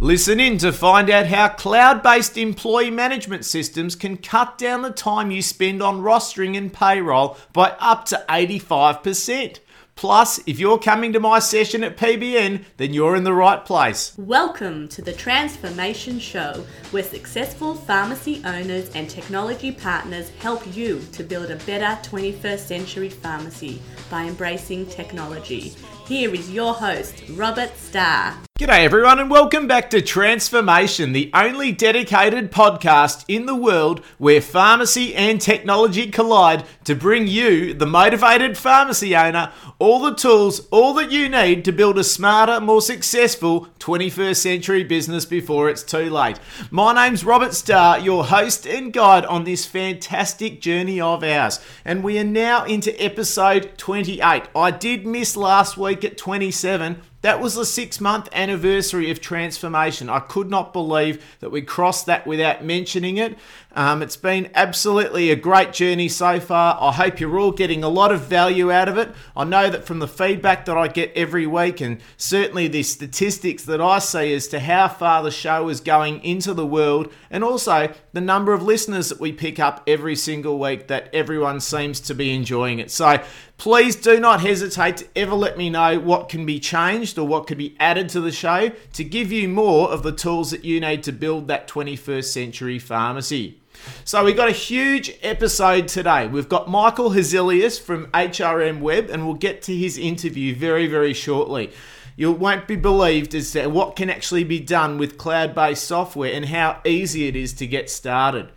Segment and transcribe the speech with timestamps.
[0.00, 4.90] Listen in to find out how cloud based employee management systems can cut down the
[4.90, 9.58] time you spend on rostering and payroll by up to 85%.
[9.96, 14.16] Plus, if you're coming to my session at PBN, then you're in the right place.
[14.16, 21.24] Welcome to the Transformation Show, where successful pharmacy owners and technology partners help you to
[21.24, 25.74] build a better 21st century pharmacy by embracing technology.
[26.08, 28.38] Here is your host, Robert Starr.
[28.58, 34.40] G'day, everyone, and welcome back to Transformation, the only dedicated podcast in the world where
[34.40, 40.92] pharmacy and technology collide to bring you, the motivated pharmacy owner, all the tools, all
[40.94, 46.10] that you need to build a smarter, more successful 21st century business before it's too
[46.10, 46.40] late.
[46.72, 52.02] My name's Robert Starr, your host and guide on this fantastic journey of ours, and
[52.02, 54.48] we are now into episode 28.
[54.52, 60.08] I did miss last week at 27 that was the six month anniversary of transformation.
[60.08, 63.36] I could not believe that we crossed that without mentioning it.
[63.74, 66.78] Um, it's been absolutely a great journey so far.
[66.80, 69.12] I hope you're all getting a lot of value out of it.
[69.36, 73.64] I know that from the feedback that I get every week, and certainly the statistics
[73.64, 77.44] that I see as to how far the show is going into the world, and
[77.44, 82.00] also the number of listeners that we pick up every single week, that everyone seems
[82.00, 82.90] to be enjoying it.
[82.90, 83.22] So
[83.58, 87.46] please do not hesitate to ever let me know what can be changed or what
[87.46, 90.80] could be added to the show to give you more of the tools that you
[90.80, 93.60] need to build that 21st century pharmacy.
[94.04, 96.28] So we've got a huge episode today.
[96.28, 101.12] We've got Michael Hazilius from HRM Web, and we'll get to his interview very, very
[101.12, 101.70] shortly.
[102.16, 106.32] You won't be believed as to what can actually be done with cloud based software
[106.32, 108.50] and how easy it is to get started.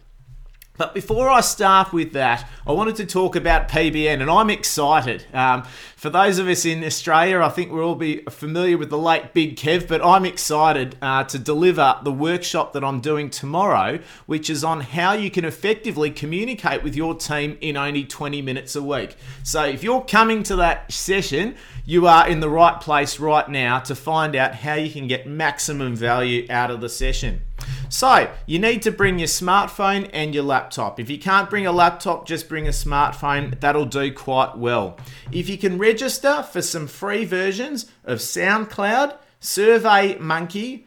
[0.77, 5.25] But before I start with that, I wanted to talk about PBN, and I'm excited.
[5.33, 5.63] Um,
[5.95, 9.33] for those of us in Australia, I think we'll all be familiar with the late
[9.33, 14.49] Big Kev, but I'm excited uh, to deliver the workshop that I'm doing tomorrow, which
[14.49, 18.81] is on how you can effectively communicate with your team in only 20 minutes a
[18.81, 19.17] week.
[19.43, 21.55] So if you're coming to that session,
[21.85, 25.27] you are in the right place right now to find out how you can get
[25.27, 27.41] maximum value out of the session.
[27.91, 30.97] So, you need to bring your smartphone and your laptop.
[30.97, 33.59] If you can't bring a laptop, just bring a smartphone.
[33.59, 34.97] That'll do quite well.
[35.29, 40.85] If you can register for some free versions of SoundCloud, SurveyMonkey,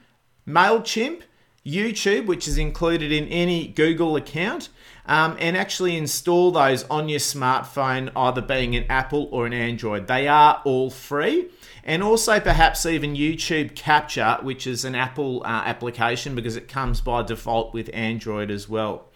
[0.48, 1.20] MailChimp,
[1.64, 4.70] YouTube, which is included in any Google account,
[5.06, 10.06] um, and actually install those on your smartphone, either being an Apple or an Android.
[10.06, 11.50] They are all free
[11.84, 17.00] and also perhaps even YouTube Capture, which is an Apple uh, application because it comes
[17.00, 19.10] by default with Android as well.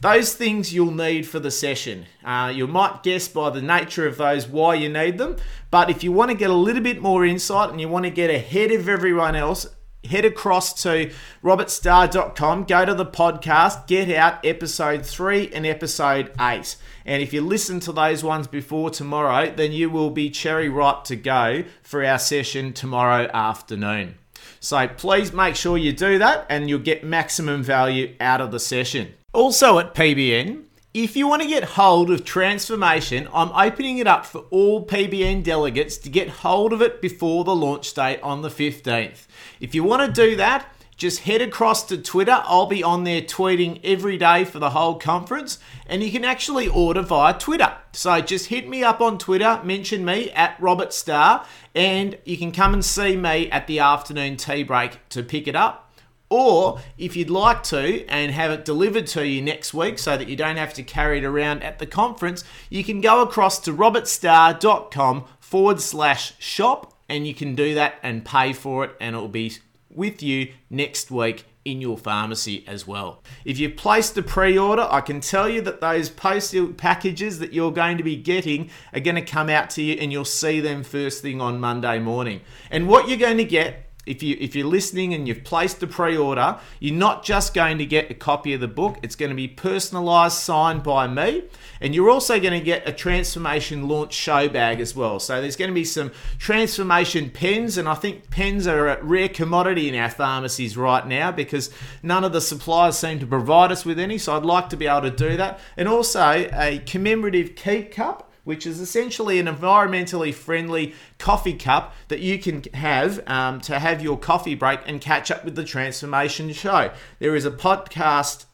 [0.00, 2.06] Those things you'll need for the session.
[2.24, 5.36] Uh, you might guess by the nature of those why you need them,
[5.70, 8.10] but if you want to get a little bit more insight and you want to
[8.10, 9.66] get ahead of everyone else,
[10.04, 11.10] head across to
[11.42, 16.76] robertstar.com, go to the podcast, get out episode 3 and episode 8.
[17.04, 21.04] And if you listen to those ones before tomorrow, then you will be cherry ripe
[21.04, 24.16] to go for our session tomorrow afternoon.
[24.60, 28.60] So please make sure you do that and you'll get maximum value out of the
[28.60, 29.14] session.
[29.32, 34.26] Also at PBN, if you want to get hold of transformation, I'm opening it up
[34.26, 38.48] for all PBN delegates to get hold of it before the launch date on the
[38.48, 39.28] 15th.
[39.60, 42.42] If you want to do that, just head across to Twitter.
[42.42, 46.66] I'll be on there tweeting every day for the whole conference, and you can actually
[46.66, 47.72] order via Twitter.
[47.92, 52.50] So just hit me up on Twitter, mention me at Robert Starr, and you can
[52.50, 55.89] come and see me at the afternoon tea break to pick it up.
[56.30, 60.28] Or if you'd like to and have it delivered to you next week so that
[60.28, 63.72] you don't have to carry it around at the conference, you can go across to
[63.72, 69.28] robertstar.com forward slash shop and you can do that and pay for it and it'll
[69.28, 69.52] be
[69.90, 73.22] with you next week in your pharmacy as well.
[73.44, 77.52] If you've placed a pre order, I can tell you that those postal packages that
[77.52, 80.60] you're going to be getting are going to come out to you and you'll see
[80.60, 82.40] them first thing on Monday morning.
[82.70, 85.86] And what you're going to get if you if you're listening and you've placed the
[85.86, 88.98] pre-order, you're not just going to get a copy of the book.
[89.02, 91.44] It's going to be personalized, signed by me,
[91.80, 95.20] and you're also going to get a transformation launch show bag as well.
[95.20, 99.28] So there's going to be some transformation pens, and I think pens are a rare
[99.28, 101.70] commodity in our pharmacies right now because
[102.02, 104.16] none of the suppliers seem to provide us with any.
[104.16, 108.29] So I'd like to be able to do that, and also a commemorative keep cup
[108.44, 114.02] which is essentially an environmentally friendly coffee cup that you can have um, to have
[114.02, 116.90] your coffee break and catch up with the transformation show.
[117.18, 118.46] There is a podcast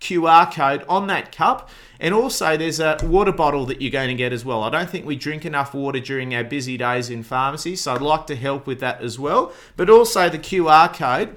[0.00, 1.68] QR code on that cup.
[2.00, 4.62] And also, there's a water bottle that you're going to get as well.
[4.62, 8.00] I don't think we drink enough water during our busy days in pharmacy, so I'd
[8.00, 9.52] like to help with that as well.
[9.76, 11.36] But also, the QR code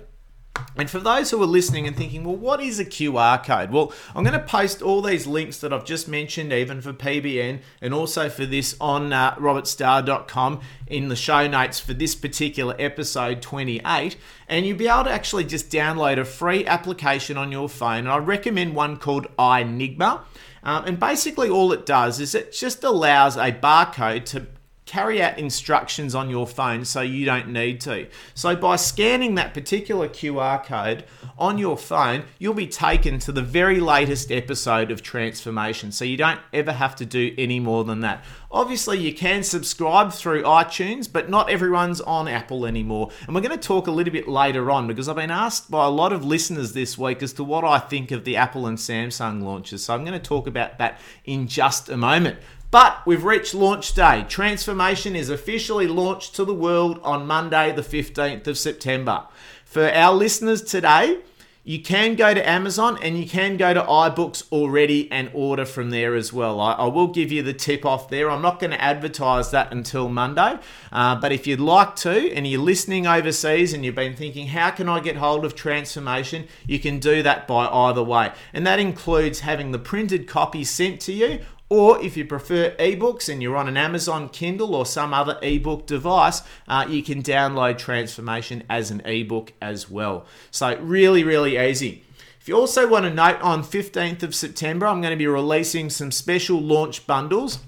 [0.76, 3.72] And for those who are listening and thinking, well, what is a QR code?
[3.72, 7.60] Well, I'm going to post all these links that I've just mentioned, even for PBN
[7.82, 13.42] and also for this on uh, robertstar.com in the show notes for this particular episode
[13.42, 14.18] 28.
[14.48, 18.00] And you'll be able to actually just download a free application on your phone.
[18.00, 20.22] And I recommend one called iNigma.
[20.64, 24.48] Um, and basically, all it does is it just allows a barcode to
[24.86, 28.08] carry out instructions on your phone so you don't need to.
[28.34, 31.06] So by scanning that particular QR code
[31.38, 35.92] on your phone, you'll be taken to the very latest episode of Transformation.
[35.92, 38.24] So you don't ever have to do any more than that.
[38.52, 43.12] Obviously, you can subscribe through iTunes, but not everyone's on Apple anymore.
[43.26, 45.86] And we're going to talk a little bit later on because I've been asked by
[45.86, 48.78] a lot of listeners this week as to what I think of the Apple and
[48.78, 49.86] Samsung launches.
[49.86, 52.40] So I'm going to talk about that in just a moment.
[52.72, 54.26] But we've reached launch day.
[54.30, 59.26] Transformation is officially launched to the world on Monday, the 15th of September.
[59.66, 61.20] For our listeners today,
[61.66, 65.90] you can go to Amazon and you can go to iBooks already and order from
[65.90, 66.62] there as well.
[66.62, 68.32] I, I will give you the tip off there.
[68.32, 70.58] I'm not going to advertise that until Monday,
[70.94, 74.72] uh, but if you'd like to and you're listening overseas and you've been thinking, how
[74.72, 76.48] can I get hold of transformation?
[76.66, 78.32] You can do that by either way.
[78.54, 81.42] And that includes having the printed copy sent to you
[81.72, 85.88] or if you prefer ebooks and you're on an Amazon Kindle or some other ebook
[85.88, 90.26] device, uh, you can download Transformation as an ebook as well.
[90.52, 92.04] So, really, really easy.
[92.42, 95.90] If you also want to note, on 15th of September, I'm going to be releasing
[95.90, 97.60] some special launch bundles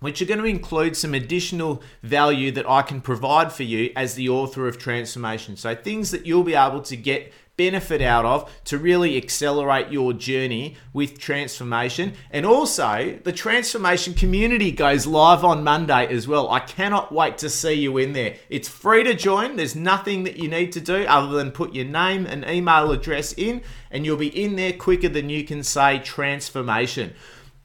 [0.00, 4.14] which are going to include some additional value that I can provide for you as
[4.14, 5.56] the author of Transformation.
[5.56, 10.14] So, things that you'll be able to get benefit out of to really accelerate your
[10.14, 12.14] journey with transformation.
[12.30, 16.48] And also, the transformation community goes live on Monday as well.
[16.48, 18.36] I cannot wait to see you in there.
[18.48, 21.84] It's free to join, there's nothing that you need to do other than put your
[21.84, 23.60] name and email address in,
[23.90, 27.12] and you'll be in there quicker than you can say transformation.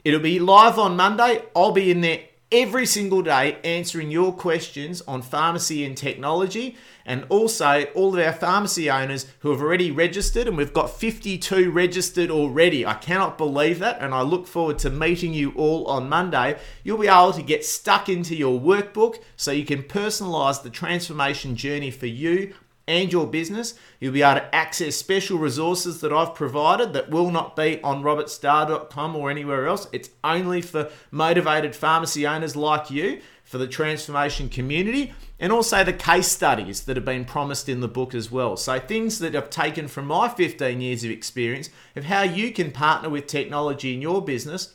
[0.04, 1.42] It'll be live on Monday.
[1.56, 2.20] I'll be in there
[2.56, 8.32] every single day answering your questions on pharmacy and technology and also all of our
[8.32, 12.86] pharmacy owners who have already registered, and we've got 52 registered already.
[12.86, 16.58] I cannot believe that, and I look forward to meeting you all on Monday.
[16.82, 21.58] You'll be able to get stuck into your workbook so you can personalize the transformation
[21.58, 22.54] journey for you
[22.88, 23.74] and your business.
[24.00, 28.04] You'll be able to access special resources that I've provided that will not be on
[28.04, 29.88] robertstar.com or anywhere else.
[29.92, 35.94] It's only for motivated pharmacy owners like you for the transformation community and also the
[35.94, 38.58] case studies that have been promised in the book as well.
[38.58, 42.72] So, things that I've taken from my 15 years of experience of how you can
[42.72, 44.75] partner with technology in your business.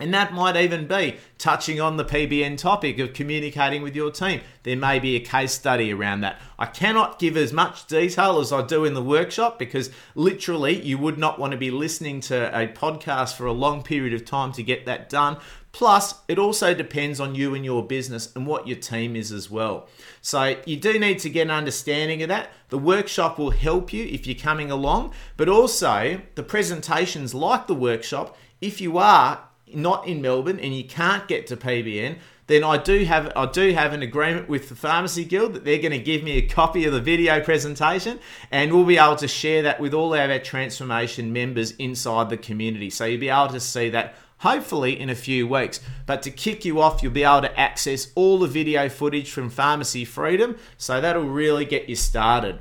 [0.00, 4.40] And that might even be touching on the PBN topic of communicating with your team.
[4.64, 6.40] There may be a case study around that.
[6.58, 10.98] I cannot give as much detail as I do in the workshop because literally you
[10.98, 14.50] would not want to be listening to a podcast for a long period of time
[14.54, 15.36] to get that done.
[15.70, 19.48] Plus, it also depends on you and your business and what your team is as
[19.48, 19.88] well.
[20.20, 22.50] So, you do need to get an understanding of that.
[22.68, 27.74] The workshop will help you if you're coming along, but also the presentations like the
[27.74, 32.76] workshop, if you are not in Melbourne and you can't get to PBN, then I
[32.76, 35.98] do have I do have an agreement with the Pharmacy Guild that they're going to
[35.98, 38.18] give me a copy of the video presentation
[38.50, 42.36] and we'll be able to share that with all of our transformation members inside the
[42.36, 42.90] community.
[42.90, 45.80] So you'll be able to see that hopefully in a few weeks.
[46.04, 49.48] But to kick you off, you'll be able to access all the video footage from
[49.48, 52.60] Pharmacy Freedom, so that'll really get you started.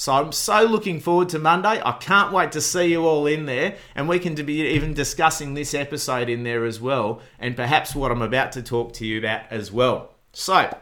[0.00, 1.78] So I'm so looking forward to Monday.
[1.84, 5.52] I can't wait to see you all in there, and we can be even discussing
[5.52, 9.18] this episode in there as well, and perhaps what I'm about to talk to you
[9.18, 10.14] about as well.
[10.32, 10.74] So,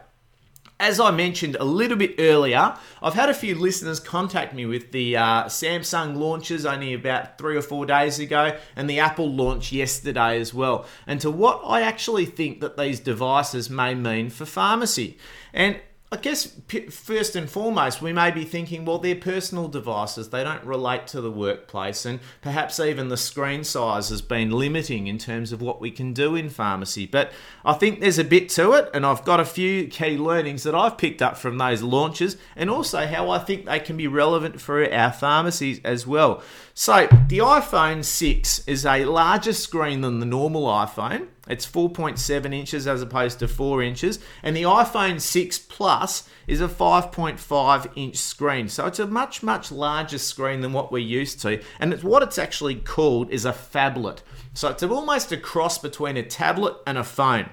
[0.79, 4.93] as I mentioned a little bit earlier, I've had a few listeners contact me with
[4.93, 9.73] the uh, Samsung launches only about three or four days ago and the Apple launch
[9.73, 14.45] yesterday as well, and to what I actually think that these devices may mean for
[14.45, 15.17] pharmacy.
[15.53, 15.81] And
[16.11, 16.51] I guess
[16.89, 20.29] first and foremost, we may be thinking, well, they're personal devices.
[20.29, 22.03] They don't relate to the workplace.
[22.03, 26.13] And perhaps even the screen size has been limiting in terms of what we can
[26.13, 27.05] do in pharmacy.
[27.05, 27.31] But
[27.63, 28.89] I think there's a bit to it.
[28.91, 32.71] And I've got a few key learnings that I've picked up from those launches and
[32.71, 36.41] also how I think they can be relevant for our pharmacies as well.
[36.73, 41.27] So the iPhone 6 is a larger screen than the normal iPhone.
[41.49, 44.19] It's 4.7 inches as opposed to 4 inches.
[44.43, 48.69] And the iPhone 6 Plus is a 5.5 inch screen.
[48.69, 51.61] So it's a much, much larger screen than what we're used to.
[51.79, 54.19] And it's what it's actually called is a phablet.
[54.53, 57.49] So it's almost a cross between a tablet and a phone.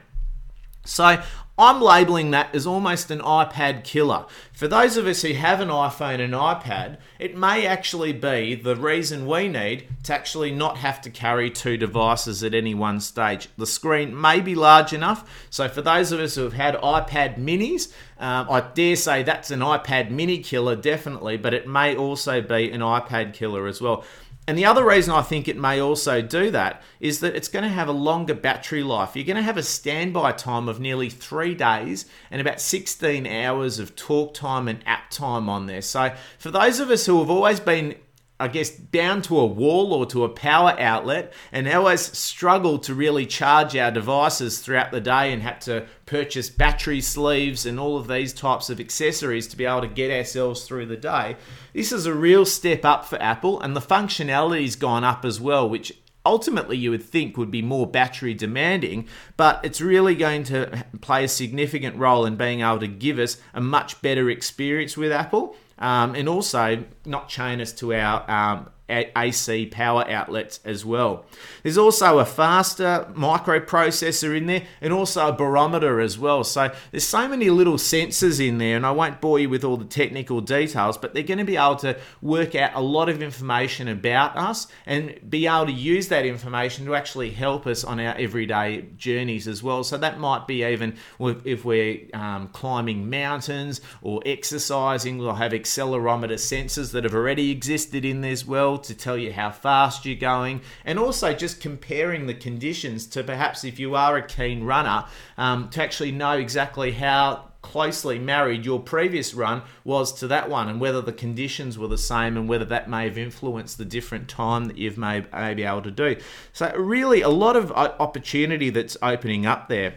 [0.84, 1.22] So
[1.58, 4.26] I'm labeling that as almost an iPad killer.
[4.52, 8.76] For those of us who have an iPhone and iPad, it may actually be the
[8.76, 13.48] reason we need to actually not have to carry two devices at any one stage.
[13.56, 17.38] The screen may be large enough, so for those of us who have had iPad
[17.38, 22.42] minis, um, I dare say that's an iPad mini killer, definitely, but it may also
[22.42, 24.04] be an iPad killer as well.
[24.48, 27.64] And the other reason I think it may also do that is that it's going
[27.64, 29.16] to have a longer battery life.
[29.16, 33.80] You're going to have a standby time of nearly three days and about 16 hours
[33.80, 35.82] of talk time and app time on there.
[35.82, 37.96] So, for those of us who have always been
[38.38, 42.94] I guess, down to a wall or to a power outlet and always struggled to
[42.94, 47.96] really charge our devices throughout the day and had to purchase battery sleeves and all
[47.96, 51.36] of these types of accessories to be able to get ourselves through the day.
[51.72, 55.66] This is a real step up for Apple, and the functionality's gone up as well,
[55.66, 55.94] which
[56.26, 61.24] ultimately you would think would be more battery demanding, but it's really going to play
[61.24, 65.56] a significant role in being able to give us a much better experience with Apple
[65.78, 71.24] um, and also not chain us to our um, AC power outlets as well.
[71.62, 76.44] There's also a faster microprocessor in there and also a barometer as well.
[76.44, 79.76] So there's so many little sensors in there, and I won't bore you with all
[79.76, 83.22] the technical details, but they're going to be able to work out a lot of
[83.22, 87.98] information about us and be able to use that information to actually help us on
[87.98, 89.82] our everyday journeys as well.
[89.82, 96.34] So that might be even if we're um, climbing mountains or exercising, we'll have accelerometer
[96.34, 100.16] sensors that have already existed in there as well to tell you how fast you're
[100.16, 105.04] going, and also just comparing the conditions to perhaps if you are a keen runner,
[105.38, 110.68] um, to actually know exactly how closely married your previous run was to that one
[110.68, 114.28] and whether the conditions were the same and whether that may have influenced the different
[114.28, 116.14] time that you've may, may be able to do.
[116.52, 119.94] So, really, a lot of uh, opportunity that's opening up there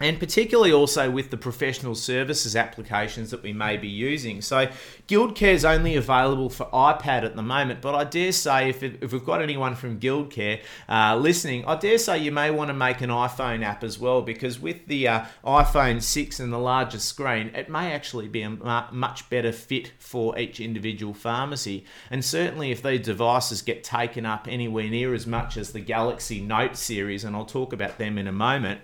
[0.00, 4.40] and particularly also with the professional services applications that we may be using.
[4.40, 4.68] So,
[5.06, 8.98] Guildcare is only available for iPad at the moment, but I dare say if, it,
[9.02, 12.74] if we've got anyone from Guildcare uh, listening, I dare say you may want to
[12.74, 16.98] make an iPhone app as well because with the uh, iPhone 6 and the larger
[16.98, 21.84] screen, it may actually be a much better fit for each individual pharmacy.
[22.10, 26.40] And certainly, if these devices get taken up anywhere near as much as the Galaxy
[26.40, 28.80] Note series, and I'll talk about them in a moment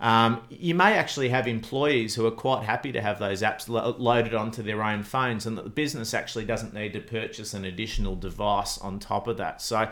[0.00, 3.96] um, you may actually have employees who are quite happy to have those apps lo-
[3.98, 7.64] loaded onto their own phones, and that the business actually doesn't need to purchase an
[7.64, 9.60] additional device on top of that.
[9.60, 9.90] So,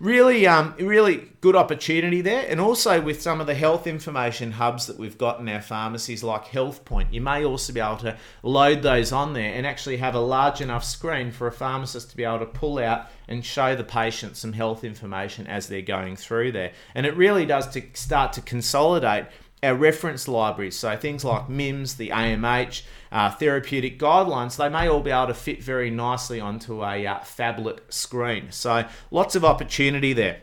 [0.00, 2.46] really, um, really good opportunity there.
[2.48, 6.22] And also with some of the health information hubs that we've got in our pharmacies,
[6.24, 10.14] like HealthPoint, you may also be able to load those on there and actually have
[10.14, 13.74] a large enough screen for a pharmacist to be able to pull out and show
[13.74, 16.72] the patient some health information as they're going through there.
[16.94, 19.26] And it really does to start to consolidate
[19.64, 25.00] our reference libraries, so things like MIMS, the AMH, uh, therapeutic guidelines, they may all
[25.00, 28.50] be able to fit very nicely onto a uh, phablet screen.
[28.50, 30.42] So lots of opportunity there.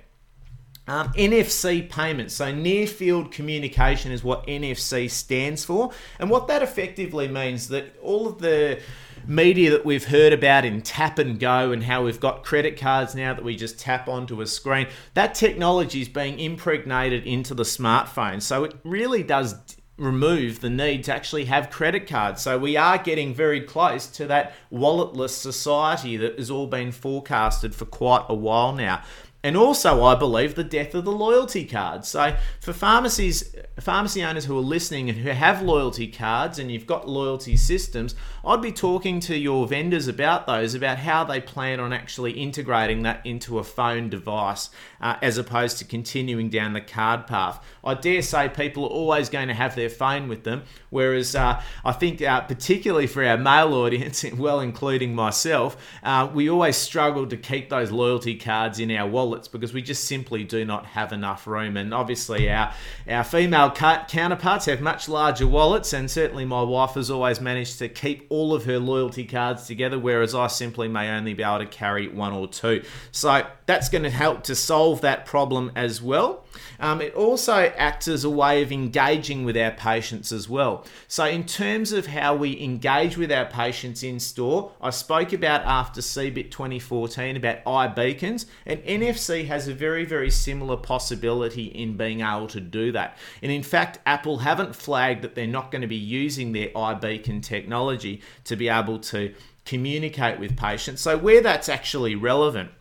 [0.87, 6.63] Um, NFC payments, so near field communication is what NFC stands for, and what that
[6.63, 8.81] effectively means that all of the
[9.27, 13.15] media that we've heard about in tap and go and how we've got credit cards
[13.15, 17.63] now that we just tap onto a screen, that technology is being impregnated into the
[17.63, 18.41] smartphone.
[18.41, 19.55] So it really does
[19.97, 22.41] remove the need to actually have credit cards.
[22.41, 27.75] So we are getting very close to that walletless society that has all been forecasted
[27.75, 29.03] for quite a while now.
[29.43, 32.05] And also, I believe, the death of the loyalty card.
[32.05, 36.85] So, for pharmacies, pharmacy owners who are listening and who have loyalty cards and you've
[36.85, 38.13] got loyalty systems,
[38.45, 43.01] I'd be talking to your vendors about those, about how they plan on actually integrating
[43.03, 44.69] that into a phone device
[44.99, 47.63] uh, as opposed to continuing down the card path.
[47.83, 51.59] I dare say people are always going to have their phone with them, whereas uh,
[51.83, 57.25] I think, uh, particularly for our male audience, well, including myself, uh, we always struggle
[57.25, 61.11] to keep those loyalty cards in our wallets because we just simply do not have
[61.11, 61.77] enough room.
[61.77, 62.73] And obviously, our,
[63.09, 67.89] our female counterparts have much larger wallets, and certainly my wife has always managed to
[67.89, 71.65] keep all of her loyalty cards together, whereas I simply may only be able to
[71.65, 72.83] carry one or two.
[73.11, 76.43] So that's going to help to solve that problem as well.
[76.79, 80.85] Um, it also acts as a way of engaging with our patients as well.
[81.07, 85.61] So, in terms of how we engage with our patients in store, I spoke about
[85.61, 92.21] after CeBIT 2014 about iBeacons, and NFC has a very, very similar possibility in being
[92.21, 93.17] able to do that.
[93.41, 97.43] And in fact, Apple haven't flagged that they're not going to be using their iBeacon
[97.43, 99.33] technology to be able to
[99.65, 101.01] communicate with patients.
[101.01, 102.71] So, where that's actually relevant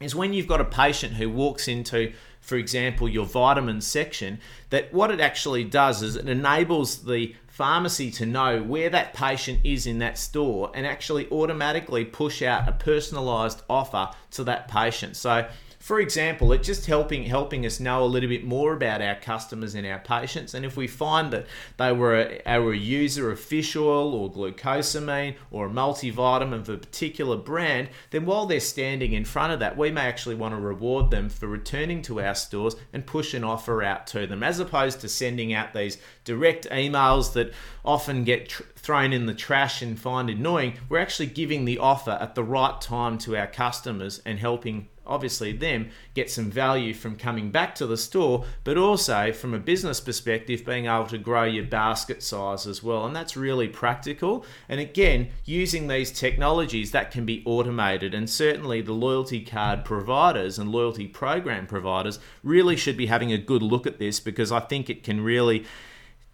[0.00, 2.12] is when you've got a patient who walks into
[2.46, 4.38] for example, your vitamin section,
[4.70, 9.58] that what it actually does is it enables the pharmacy to know where that patient
[9.64, 15.16] is in that store and actually automatically push out a personalized offer to that patient.
[15.16, 15.48] So
[15.86, 19.76] for example, it's just helping helping us know a little bit more about our customers
[19.76, 20.52] and our patients.
[20.52, 25.36] And if we find that they were a, a user of fish oil or glucosamine
[25.52, 29.76] or a multivitamin of a particular brand, then while they're standing in front of that,
[29.76, 33.44] we may actually want to reward them for returning to our stores and push an
[33.44, 37.52] offer out to them, as opposed to sending out these direct emails that
[37.84, 40.80] often get tr- thrown in the trash and find annoying.
[40.88, 45.52] We're actually giving the offer at the right time to our customers and helping obviously
[45.52, 50.00] them get some value from coming back to the store, but also from a business
[50.00, 53.06] perspective, being able to grow your basket size as well.
[53.06, 54.44] And that's really practical.
[54.68, 60.58] And again, using these technologies that can be automated, and certainly the loyalty card providers
[60.58, 64.60] and loyalty program providers really should be having a good look at this because I
[64.60, 65.64] think it can really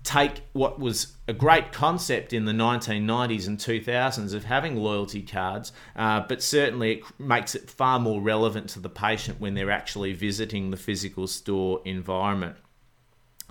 [0.03, 5.73] take what was a great concept in the 1990s and 2000s of having loyalty cards,
[5.97, 10.13] uh, but certainly it makes it far more relevant to the patient when they're actually
[10.13, 12.57] visiting the physical store environment.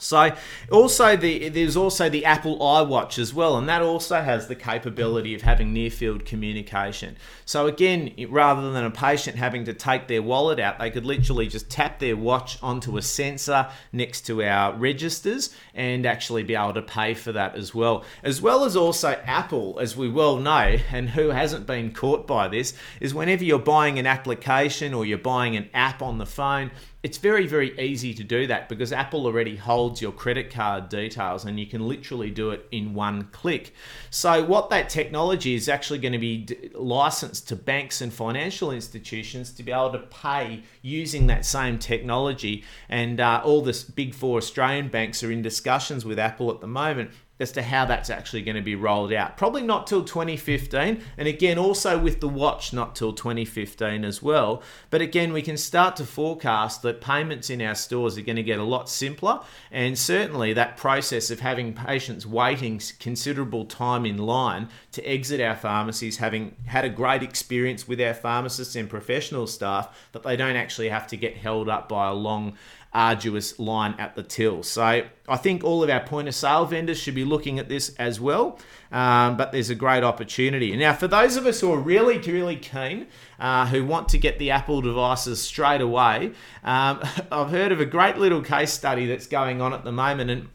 [0.02, 0.36] So
[0.72, 5.36] also the there's also the Apple iWatch as well, and that also has the capability
[5.36, 7.18] of having near field communication.
[7.46, 11.48] So again, rather than a patient having to take their wallet out, they could literally
[11.48, 16.74] just tap their watch onto a sensor next to our registers and actually be able
[16.74, 18.04] to pay for that as well.
[18.24, 22.48] As well as also Apple, as we well know, and who hasn't been caught by
[22.48, 26.72] this, is whenever you're buying an application or you're buying an app on the phone,
[27.04, 31.46] it's very, very easy to do that because Apple already holds your credit card details
[31.46, 33.74] and you can literally do it in one click.
[34.12, 39.52] So, what that technology is actually going to be licensed to banks and financial institutions
[39.54, 42.64] to be able to pay using that same technology.
[42.88, 46.68] And uh, all the big four Australian banks are in discussions with Apple at the
[46.68, 49.36] moment as to how that's actually going to be rolled out.
[49.38, 54.62] Probably not till 2015, and again, also with the watch, not till 2015 as well.
[54.90, 58.44] But again, we can start to forecast that payments in our stores are going to
[58.44, 64.18] get a lot simpler, and certainly that process of having patients waiting considerable time in
[64.18, 69.48] line to exit our pharmacies, having had a great experience with our pharmacists and professional
[69.48, 72.56] staff, that they don't actually have to get held up by a long
[72.94, 74.64] arduous line at the till.
[74.64, 77.96] So I think all of our point of sale vendors should be looking at this
[77.98, 78.60] as well.
[78.92, 80.76] Um, but there's a great opportunity.
[80.76, 83.08] Now, for those of us who are really, really keen,
[83.40, 87.02] uh, who want to get the Apple devices straight away, um,
[87.32, 90.30] I've heard of a great little case study that's going on at the moment.
[90.30, 90.50] And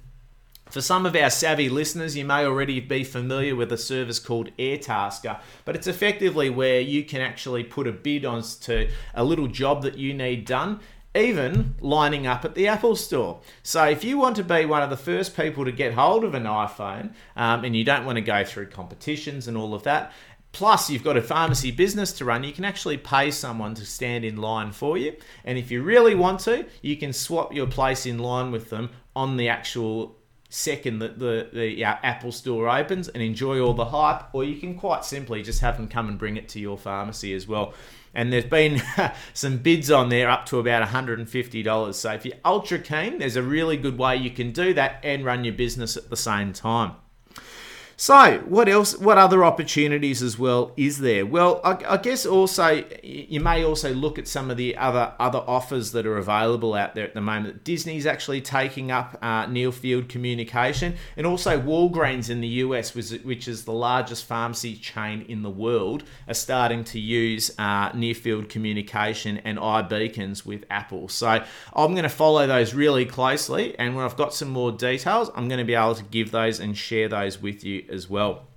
[0.69, 4.51] for some of our savvy listeners, you may already be familiar with a service called
[4.59, 9.47] Airtasker, but it's effectively where you can actually put a bid on to a little
[9.47, 10.81] job that you need done
[11.17, 13.41] even lining up at the Apple Store.
[13.63, 16.35] So, if you want to be one of the first people to get hold of
[16.35, 20.13] an iPhone um, and you don't want to go through competitions and all of that,
[20.53, 24.25] plus you've got a pharmacy business to run, you can actually pay someone to stand
[24.25, 25.15] in line for you.
[25.45, 28.91] And if you really want to, you can swap your place in line with them
[29.15, 30.17] on the actual
[30.49, 34.79] second that the, the Apple store opens and enjoy all the hype, or you can
[34.79, 37.75] quite simply just have them come and bring it to your pharmacy as well
[38.17, 38.83] and there's been
[39.35, 41.95] some bids on there up to about $150.
[41.95, 45.23] So if you're ultra keen, there's a really good way you can do that and
[45.25, 46.93] run your business at the same time.
[47.99, 48.95] So, what else?
[48.99, 51.25] What other opportunities as well is there?
[51.25, 55.39] Well, I, I, guess also you may also look at some of the other other
[55.39, 57.65] offers that are available out there at the moment.
[57.65, 63.49] Disney's actually taking up uh, near field communication, and also Walgreens in the US, which
[63.49, 68.51] is the largest pharmacy chain in the world, are starting to use uh, near field
[68.51, 71.09] communication and iBeacons with Apple.
[71.09, 75.31] So, I'm going to follow those really closely, and when I've got some more details,
[75.35, 78.49] I'm going to be able to give those and share those with you as well.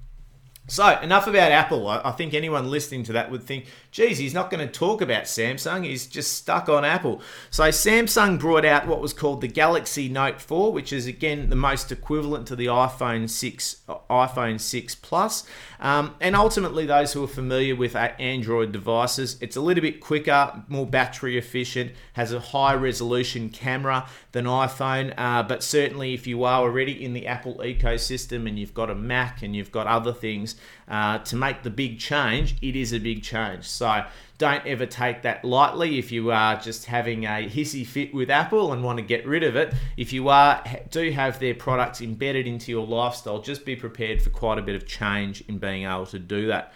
[0.67, 1.87] So, enough about Apple.
[1.87, 5.23] I think anyone listening to that would think, geez, he's not going to talk about
[5.23, 5.85] Samsung.
[5.85, 7.21] He's just stuck on Apple.
[7.49, 11.55] So, Samsung brought out what was called the Galaxy Note 4, which is again the
[11.55, 15.45] most equivalent to the iPhone 6, iPhone 6 Plus.
[15.79, 20.63] Um, and ultimately, those who are familiar with Android devices, it's a little bit quicker,
[20.67, 25.13] more battery efficient, has a high resolution camera than iPhone.
[25.17, 28.95] Uh, but certainly, if you are already in the Apple ecosystem and you've got a
[28.95, 30.55] Mac and you've got other things,
[30.89, 33.65] uh, to make the big change, it is a big change.
[33.65, 34.05] So
[34.39, 38.73] don't ever take that lightly if you are just having a hissy fit with Apple
[38.73, 39.73] and want to get rid of it.
[39.97, 44.29] If you are do have their products embedded into your lifestyle, just be prepared for
[44.29, 46.73] quite a bit of change in being able to do that.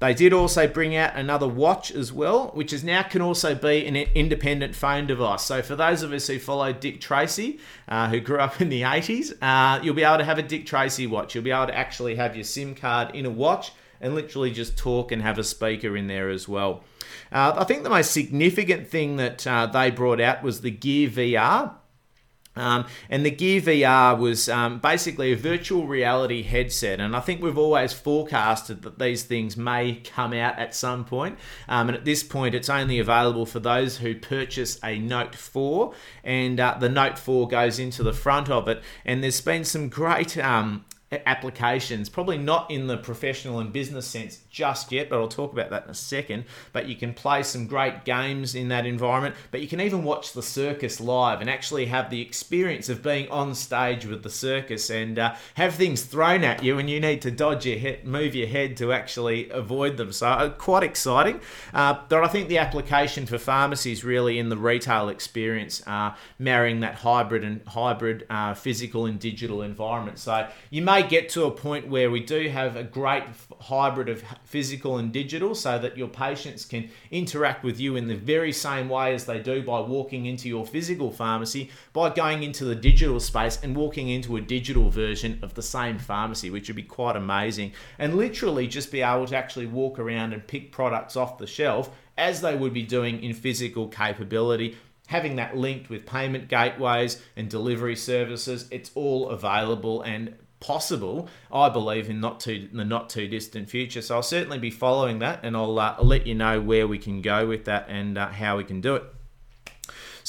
[0.00, 3.86] They did also bring out another watch as well, which is now can also be
[3.86, 5.42] an independent phone device.
[5.42, 8.80] So for those of us who follow Dick Tracy, uh, who grew up in the
[8.80, 11.34] 80s, uh, you'll be able to have a Dick Tracy watch.
[11.34, 14.78] You'll be able to actually have your SIM card in a watch and literally just
[14.78, 16.82] talk and have a speaker in there as well.
[17.30, 21.10] Uh, I think the most significant thing that uh, they brought out was the Gear
[21.10, 21.74] VR.
[22.56, 27.42] Um, and the Gear VR was um, basically a virtual reality headset, and I think
[27.42, 31.38] we've always forecasted that these things may come out at some point.
[31.68, 35.94] Um, and at this point, it's only available for those who purchase a Note 4,
[36.24, 38.82] and uh, the Note 4 goes into the front of it.
[39.04, 44.38] And there's been some great um, applications, probably not in the professional and business sense
[44.50, 46.44] just yet, but I'll talk about that in a second.
[46.72, 50.32] But you can play some great games in that environment, but you can even watch
[50.32, 54.90] the circus live and actually have the experience of being on stage with the circus
[54.90, 58.34] and uh, have things thrown at you and you need to dodge your head, move
[58.34, 60.12] your head to actually avoid them.
[60.12, 61.40] So, uh, quite exciting.
[61.72, 66.80] Uh, but I think the application for pharmacies really in the retail experience, uh, marrying
[66.80, 70.18] that hybrid and hybrid uh, physical and digital environment.
[70.18, 73.22] So, you may get to a point where we do have a great
[73.60, 78.16] hybrid of physical and digital so that your patients can interact with you in the
[78.16, 82.64] very same way as they do by walking into your physical pharmacy by going into
[82.64, 86.74] the digital space and walking into a digital version of the same pharmacy which would
[86.74, 87.72] be quite amazing.
[87.96, 91.88] And literally just be able to actually walk around and pick products off the shelf
[92.18, 94.76] as they would be doing in physical capability.
[95.06, 101.68] Having that linked with payment gateways and delivery services, it's all available and possible, I
[101.68, 104.02] believe, in not too in the not too distant future.
[104.02, 106.98] So I'll certainly be following that, and I'll, uh, I'll let you know where we
[106.98, 109.04] can go with that and uh, how we can do it.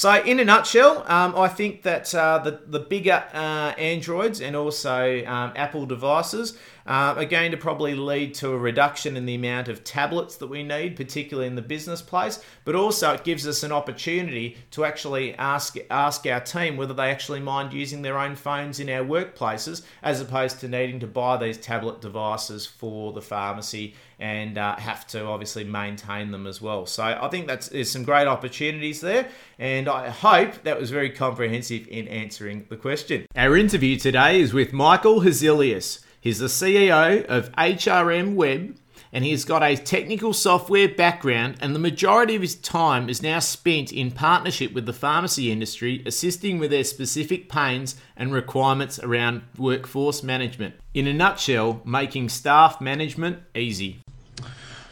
[0.01, 4.55] So, in a nutshell, um, I think that uh, the, the bigger uh, Androids and
[4.55, 9.35] also um, Apple devices uh, are going to probably lead to a reduction in the
[9.35, 12.43] amount of tablets that we need, particularly in the business place.
[12.65, 17.11] But also, it gives us an opportunity to actually ask ask our team whether they
[17.11, 21.37] actually mind using their own phones in our workplaces, as opposed to needing to buy
[21.37, 26.85] these tablet devices for the pharmacy and uh, have to obviously maintain them as well.
[26.85, 29.27] So I think that's there's some great opportunities there,
[29.59, 33.25] and I hope that was very comprehensive in answering the question.
[33.35, 36.03] Our interview today is with Michael Hazilius.
[36.21, 38.77] He's the CEO of HRM Web
[39.11, 43.39] and he's got a technical software background and the majority of his time is now
[43.39, 49.41] spent in partnership with the pharmacy industry assisting with their specific pains and requirements around
[49.57, 50.75] workforce management.
[50.93, 53.99] In a nutshell, making staff management easy.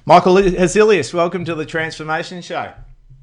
[0.10, 2.74] Michael Hazilius, welcome to the Transformation Show.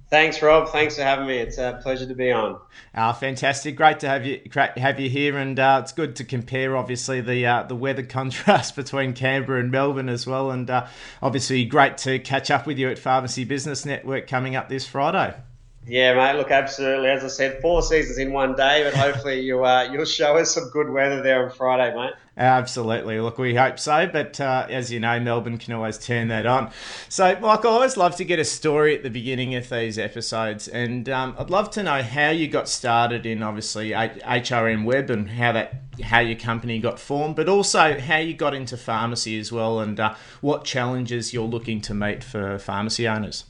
[0.08, 0.68] Thanks, Rob.
[0.68, 1.36] Thanks for having me.
[1.36, 2.60] It's a pleasure to be on.
[2.94, 3.74] Uh, fantastic.
[3.74, 7.44] Great to have you have you here, and uh, it's good to compare, obviously, the
[7.44, 10.86] uh, the weather contrast between Canberra and Melbourne as well, and uh,
[11.20, 15.34] obviously great to catch up with you at Pharmacy Business Network coming up this Friday.
[15.88, 16.38] Yeah, mate.
[16.38, 17.08] Look, absolutely.
[17.08, 20.54] As I said, four seasons in one day, but hopefully you uh, you'll show us
[20.54, 22.14] some good weather there on Friday, mate.
[22.38, 23.18] Absolutely.
[23.18, 26.70] Look, we hope so, but uh, as you know, Melbourne can always turn that on.
[27.08, 30.68] So, Michael, I always love to get a story at the beginning of these episodes,
[30.68, 35.30] and um, I'd love to know how you got started in obviously HRM Web and
[35.30, 39.50] how that how your company got formed, but also how you got into pharmacy as
[39.50, 43.44] well, and uh, what challenges you're looking to meet for pharmacy owners.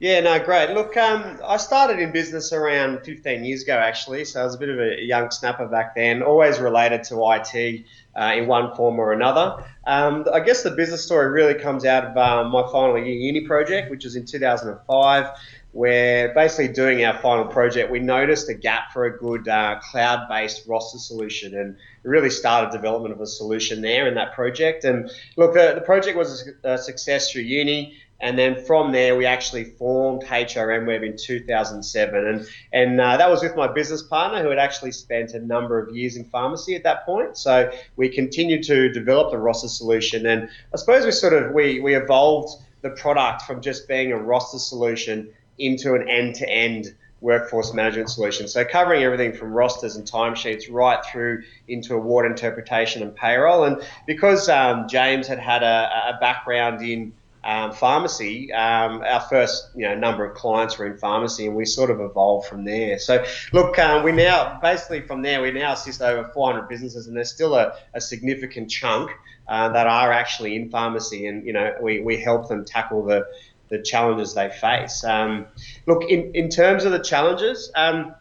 [0.00, 0.70] Yeah, no, great.
[0.70, 4.24] Look, um, I started in business around 15 years ago, actually.
[4.26, 7.84] So I was a bit of a young snapper back then, always related to IT
[8.14, 9.64] uh, in one form or another.
[9.88, 13.40] Um, I guess the business story really comes out of um, my final year uni
[13.40, 15.36] project, which was in 2005,
[15.72, 20.28] where basically doing our final project, we noticed a gap for a good uh, cloud
[20.28, 21.58] based roster solution.
[21.58, 21.76] And
[22.08, 24.84] really started development of a solution there in that project.
[24.84, 27.98] And look, the, the project was a success through uni.
[28.20, 32.26] And then from there, we actually formed HRM Web in 2007.
[32.26, 35.78] And, and uh, that was with my business partner who had actually spent a number
[35.78, 37.36] of years in pharmacy at that point.
[37.36, 40.26] So we continued to develop the roster solution.
[40.26, 44.18] And I suppose we sort of, we, we evolved the product from just being a
[44.18, 48.46] roster solution into an end-to-end workforce management solution.
[48.46, 53.64] So covering everything from rosters and timesheets right through into award interpretation and payroll.
[53.64, 57.12] And because um, James had had a, a background in
[57.48, 61.64] um, pharmacy, um, our first you know number of clients were in pharmacy, and we
[61.64, 62.98] sort of evolved from there.
[62.98, 67.16] So look, um, we now basically from there we now assist over 400 businesses, and
[67.16, 69.10] there's still a, a significant chunk
[69.48, 73.26] uh, that are actually in pharmacy, and you know we, we help them tackle the
[73.70, 75.02] the challenges they face.
[75.02, 75.46] Um,
[75.86, 78.14] look, in, in terms of the challenges, um,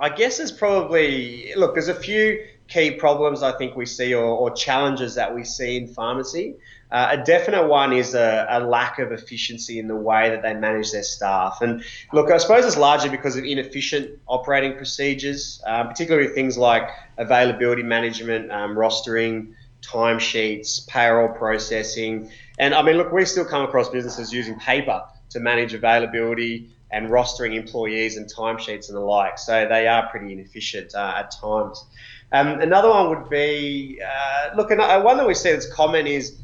[0.00, 4.24] I guess there's probably look there's a few key problems I think we see or,
[4.24, 6.54] or challenges that we see in pharmacy.
[6.90, 10.54] Uh, a definite one is a, a, lack of efficiency in the way that they
[10.54, 11.58] manage their staff.
[11.60, 16.88] And look, I suppose it's largely because of inefficient operating procedures, uh, particularly things like
[17.18, 22.30] availability management, um, rostering, timesheets, payroll processing.
[22.58, 27.10] And I mean, look, we still come across businesses using paper to manage availability and
[27.10, 29.38] rostering employees and timesheets and the like.
[29.38, 31.84] So they are pretty inefficient uh, at times.
[32.32, 36.38] Um, another one would be uh, look, uh, one that we see that's common is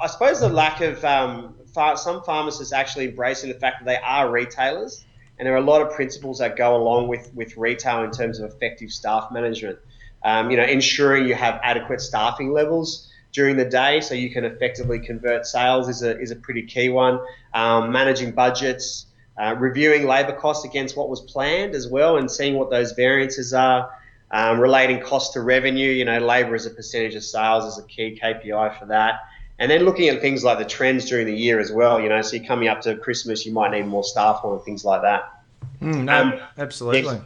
[0.00, 1.54] I suppose the lack of um,
[1.96, 5.04] some pharmacists actually embracing the fact that they are retailers.
[5.38, 8.40] And there are a lot of principles that go along with, with retail in terms
[8.40, 9.78] of effective staff management.
[10.24, 14.44] Um, you know, ensuring you have adequate staffing levels during the day so you can
[14.44, 17.20] effectively convert sales is a, is a pretty key one.
[17.54, 19.06] Um, managing budgets,
[19.40, 23.54] uh, reviewing labour costs against what was planned as well and seeing what those variances
[23.54, 23.90] are.
[24.30, 27.86] Um, relating cost to revenue, you know, labour as a percentage of sales is a
[27.86, 29.20] key KPI for that.
[29.58, 32.22] And then looking at things like the trends during the year as well, you know,
[32.22, 35.42] so coming up to Christmas, you might need more staff on and things like that.
[35.82, 37.20] Mm, no, um, absolutely.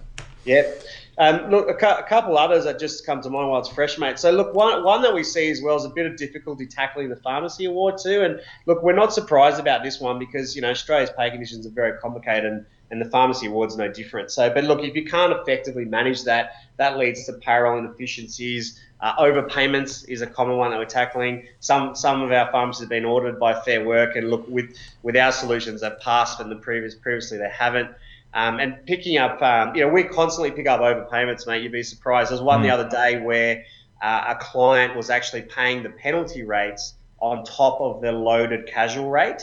[0.45, 0.83] Yep.
[1.19, 3.99] Um, look, a, cu- a, couple others that just come to mind while it's fresh,
[3.99, 4.19] mate.
[4.19, 7.11] So, look, one, one that we see as well is a bit of difficulty tackling
[7.11, 8.23] the pharmacy award too.
[8.23, 11.71] And look, we're not surprised about this one because you know Australia's pay conditions are
[11.71, 14.31] very complicated, and, and the pharmacy award's no different.
[14.31, 18.81] So, but look, if you can't effectively manage that, that leads to payroll inefficiencies.
[19.03, 21.45] Uh, overpayments is a common one that we're tackling.
[21.59, 25.17] Some some of our pharmacies have been audited by Fair Work, and look with with
[25.17, 27.91] our solutions, they've passed, and the previous previously they haven't.
[28.35, 31.63] Um, and picking up, um, you know, we constantly pick up overpayments, mate.
[31.63, 32.31] You'd be surprised.
[32.31, 32.63] There was one mm.
[32.63, 33.65] the other day where
[34.01, 39.11] uh, a client was actually paying the penalty rates on top of the loaded casual
[39.11, 39.43] rate.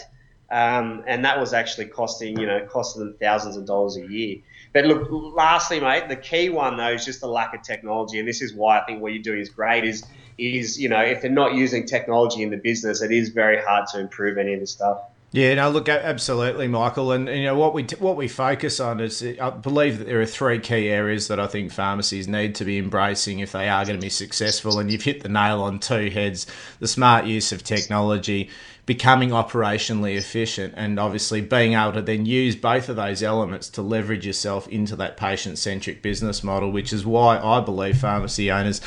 [0.52, 4.38] Um, and that was actually costing, you know, costing them thousands of dollars a year.
[4.73, 8.27] But look, lastly, mate, the key one though is just the lack of technology, and
[8.27, 9.84] this is why I think what you're doing is great.
[9.84, 10.03] Is
[10.38, 13.88] is you know, if they're not using technology in the business, it is very hard
[13.93, 14.99] to improve any of this stuff.
[15.32, 18.99] Yeah, no, look, absolutely, Michael, and, and, you know what we what we focus on
[18.99, 22.65] is I believe that there are three key areas that I think pharmacies need to
[22.65, 25.77] be embracing if they are going to be successful, and you've hit the nail on
[25.77, 26.47] two heads:
[26.79, 28.49] the smart use of technology
[28.89, 33.84] becoming operationally efficient and obviously being able to then use both of those elements to
[33.84, 38.82] leverage yourself into that patient centric business model, which is why I believe pharmacy owners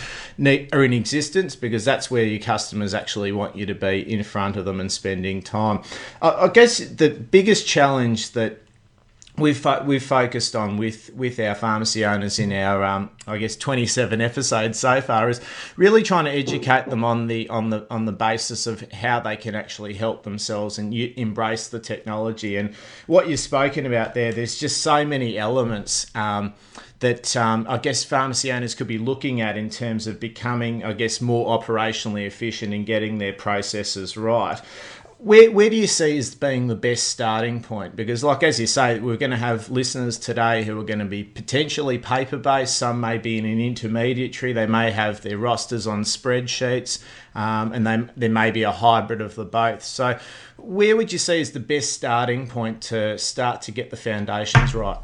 [0.44, 4.56] are in existence because that's where your customers actually want you to be in front
[4.56, 5.84] of them and spending time.
[6.20, 8.58] I guess the biggest challenge that
[9.38, 13.56] we've fo- we've focused on with with our pharmacy owners in our um, I guess
[13.56, 15.40] 27 episodes so far is
[15.76, 19.36] really trying to educate them on the on the on the basis of how they
[19.36, 22.56] can actually help themselves and you, embrace the technology.
[22.56, 22.74] And
[23.06, 26.52] what you've spoken about there there's just so many elements um,
[27.00, 30.92] that um, I guess pharmacy owners could be looking at in terms of becoming, I
[30.92, 34.60] guess, more operationally efficient in getting their processes right
[35.22, 37.94] where, where do you see as being the best starting point?
[37.94, 41.04] Because, like as you say, we're going to have listeners today who are going to
[41.04, 42.76] be potentially paper based.
[42.76, 44.52] Some may be in an intermediary.
[44.52, 47.00] They may have their rosters on spreadsheets,
[47.36, 49.84] um, and they, there may be a hybrid of the both.
[49.84, 50.18] So,
[50.56, 54.74] where would you see as the best starting point to start to get the foundations
[54.74, 54.98] right?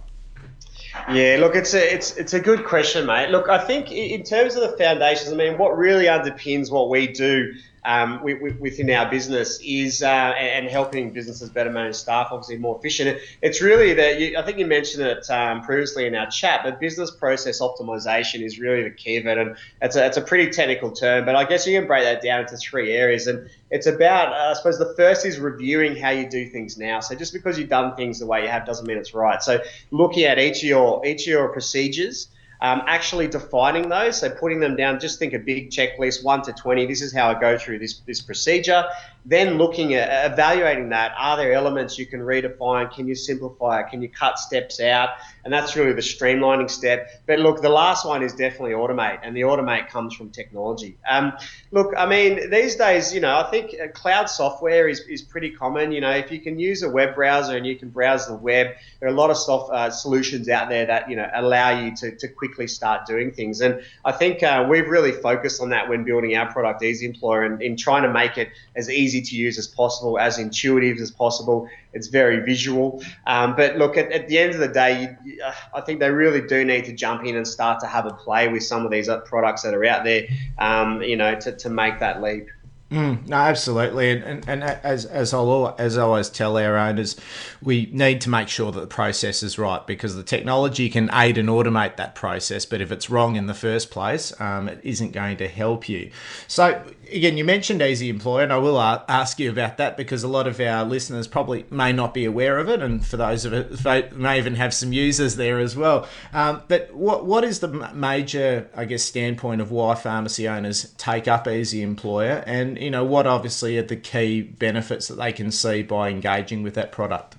[1.13, 3.31] Yeah, look, it's a it's it's a good question, mate.
[3.31, 7.07] Look, I think in terms of the foundations, I mean, what really underpins what we
[7.07, 7.53] do
[7.85, 13.19] um, within our business is uh, and helping businesses better manage staff, obviously more efficient.
[13.43, 17.11] It's really that I think you mentioned it um, previously in our chat, but business
[17.11, 20.91] process optimization is really the key of it, and it's a, it's a pretty technical
[20.91, 24.33] term, but I guess you can break that down into three areas, and it's about
[24.33, 27.01] uh, I suppose the first is reviewing how you do things now.
[27.01, 29.43] So just because you've done things the way you have doesn't mean it's right.
[29.43, 29.61] So
[29.91, 32.29] looking at each of your each of your procedures
[32.61, 36.53] um, actually defining those, so putting them down, just think a big checklist, one to
[36.53, 38.85] 20, this is how I go through this, this procedure.
[39.27, 42.91] Then looking at evaluating that, are there elements you can redefine?
[42.91, 43.91] Can you simplify it?
[43.91, 45.11] Can you cut steps out?
[45.45, 47.11] And that's really the streamlining step.
[47.27, 50.97] But look, the last one is definitely automate, and the automate comes from technology.
[51.09, 51.33] Um,
[51.71, 55.51] look, I mean, these days, you know, I think uh, cloud software is, is pretty
[55.51, 55.93] common.
[55.93, 58.69] You know, if you can use a web browser and you can browse the web,
[59.01, 61.95] there are a lot of soft, uh, solutions out there that, you know, allow you
[61.97, 63.61] to, to quickly start doing things.
[63.61, 67.45] And I think uh, we've really focused on that when building our product, Easy Employer,
[67.45, 71.11] and in trying to make it as easy to use as possible, as intuitive as
[71.11, 71.69] possible.
[71.93, 73.03] It's very visual.
[73.27, 76.41] Um, but look, at, at, the end of the day, uh, I think they really
[76.41, 79.09] do need to jump in and start to have a play with some of these
[79.25, 80.27] products that are out there,
[80.59, 82.49] um, you know, to, to make that leap.
[82.91, 87.17] Mm, no, absolutely, and, and, and as as I'll as I always tell our owners,
[87.63, 91.37] we need to make sure that the process is right because the technology can aid
[91.37, 95.13] and automate that process, but if it's wrong in the first place, um, it isn't
[95.13, 96.11] going to help you.
[96.47, 100.29] So again, you mentioned Easy Employer, and I will ask you about that because a
[100.29, 103.53] lot of our listeners probably may not be aware of it, and for those of
[103.53, 106.07] it, may even have some users there as well.
[106.33, 111.29] Um, but what what is the major, I guess, standpoint of why pharmacy owners take
[111.29, 115.51] up Easy Employer, and you know what obviously are the key benefits that they can
[115.51, 117.37] see by engaging with that product?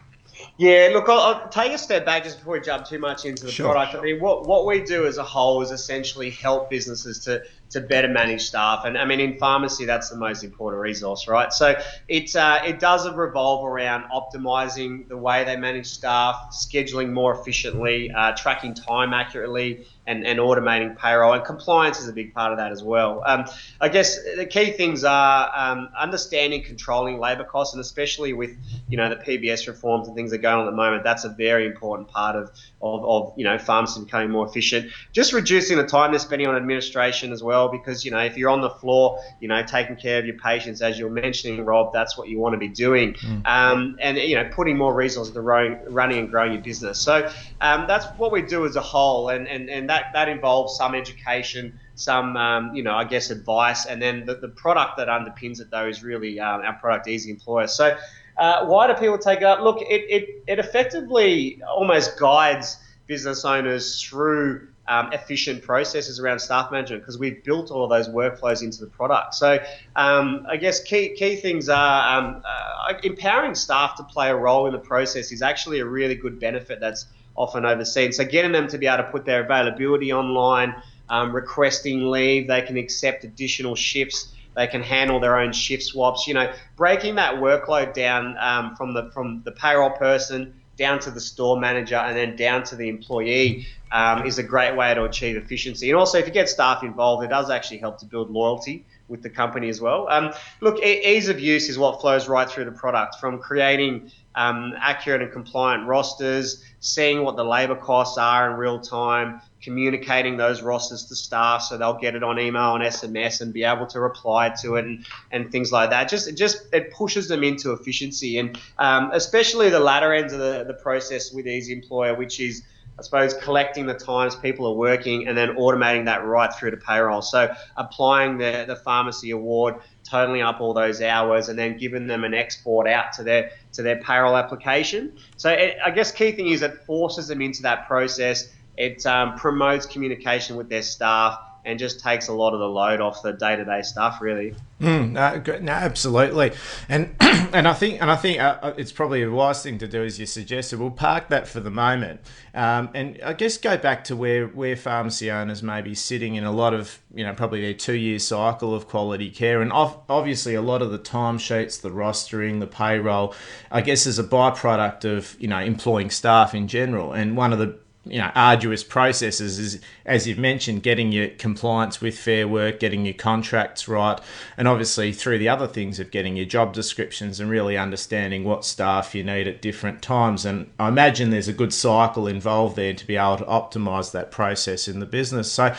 [0.58, 3.46] Yeah, look, I'll, I'll, take a step back just before we jump too much into
[3.46, 3.72] the sure.
[3.72, 3.96] product.
[3.96, 7.82] I mean, what, what we do as a whole is essentially help businesses to to
[7.82, 8.84] better manage staff.
[8.86, 11.54] And I mean, in pharmacy, that's the most important resource, right?
[11.54, 17.40] So it, uh, it does revolve around optimizing the way they manage staff, scheduling more
[17.40, 21.34] efficiently, uh, tracking time accurately, and, and automating payroll.
[21.34, 23.22] And compliance is a big part of that as well.
[23.26, 23.46] Um,
[23.82, 28.98] I guess the key things are um, understanding, controlling labour costs, and especially with you
[28.98, 31.30] know the PBS reforms and things that are going on at the moment, that's a
[31.30, 34.92] very important part of, of, of you know pharmacy becoming more efficient.
[35.12, 38.38] Just reducing the time they're spending on administration as well well because you know if
[38.38, 41.92] you're on the floor, you know taking care of your patients as you're mentioning, Rob,
[41.92, 43.46] that's what you want to be doing, mm.
[43.46, 47.00] um, and you know putting more resources to running, running and growing your business.
[47.00, 47.30] So
[47.62, 50.96] um, that's what we do as a whole, and and, and that that involves some
[50.96, 51.80] education.
[51.96, 55.70] Some, um, you know, I guess advice, and then the, the product that underpins it,
[55.70, 57.68] though, is really um, our product, Easy Employer.
[57.68, 57.98] So,
[58.38, 59.60] uh, why do people take it up?
[59.60, 66.72] Look, it, it, it effectively almost guides business owners through um, efficient processes around staff
[66.72, 69.36] management because we've built all of those workflows into the product.
[69.36, 69.60] So
[69.96, 74.66] um, I guess key key things are um, uh, empowering staff to play a role
[74.66, 77.06] in the process is actually a really good benefit that's
[77.40, 78.12] often overseen.
[78.12, 80.76] So getting them to be able to put their availability online,
[81.10, 84.34] um, requesting leave, they can accept additional shifts.
[84.56, 86.28] They can handle their own shift swaps.
[86.28, 91.12] You know, breaking that workload down um, from the from the payroll person down to
[91.12, 95.04] the store manager and then down to the employee um, is a great way to
[95.04, 95.90] achieve efficiency.
[95.90, 99.22] And also, if you get staff involved, it does actually help to build loyalty with
[99.22, 100.08] the company as well.
[100.10, 104.74] Um, look, ease of use is what flows right through the product from creating um,
[104.78, 110.62] accurate and compliant rosters, seeing what the labour costs are in real time, communicating those
[110.62, 114.00] rosters to staff so they'll get it on email and SMS and be able to
[114.00, 116.10] reply to it and, and things like that.
[116.10, 120.40] Just it just it pushes them into efficiency and um, especially the latter ends of
[120.40, 122.64] the, the process with Easy Employer, which is
[123.00, 126.78] I suppose collecting the times people are working and then automating that right through to
[126.78, 127.22] payroll.
[127.22, 132.26] So applying the, the pharmacy award, totaling up all those hours, and then giving them
[132.26, 135.14] an export out to their to their payroll application.
[135.38, 139.36] So it, I guess key thing is it forces them into that process it um,
[139.36, 143.34] promotes communication with their staff and just takes a lot of the load off the
[143.34, 144.56] day to day stuff, really.
[144.80, 146.54] Mm, no, no, absolutely,
[146.88, 149.88] and and I think and I think uh, uh, it's probably a wise thing to
[149.88, 150.80] do, as you suggested.
[150.80, 152.22] We'll park that for the moment,
[152.54, 156.46] um, and I guess go back to where where pharmacy owners may be sitting in
[156.46, 160.56] a lot of you know probably their two year cycle of quality care, and obviously
[160.56, 163.36] a lot of the timesheets, the rostering, the payroll,
[163.70, 167.60] I guess is a byproduct of you know employing staff in general, and one of
[167.60, 167.78] the
[168.10, 173.06] you know arduous processes is as you've mentioned getting your compliance with fair work getting
[173.06, 174.20] your contracts right
[174.58, 178.66] and obviously through the other things of getting your job descriptions and really understanding what
[178.66, 180.46] staff you need at different times.
[180.46, 184.32] And i imagine there's a good cycle involved there to be able to optimize that
[184.32, 185.52] process in the business.
[185.52, 185.76] So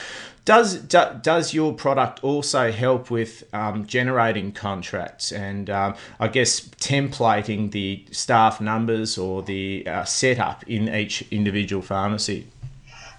[0.50, 6.60] does do, does your product also help with um, generating contracts and um, I guess
[6.60, 12.48] templating the staff numbers or the uh, setup in each individual pharmacy?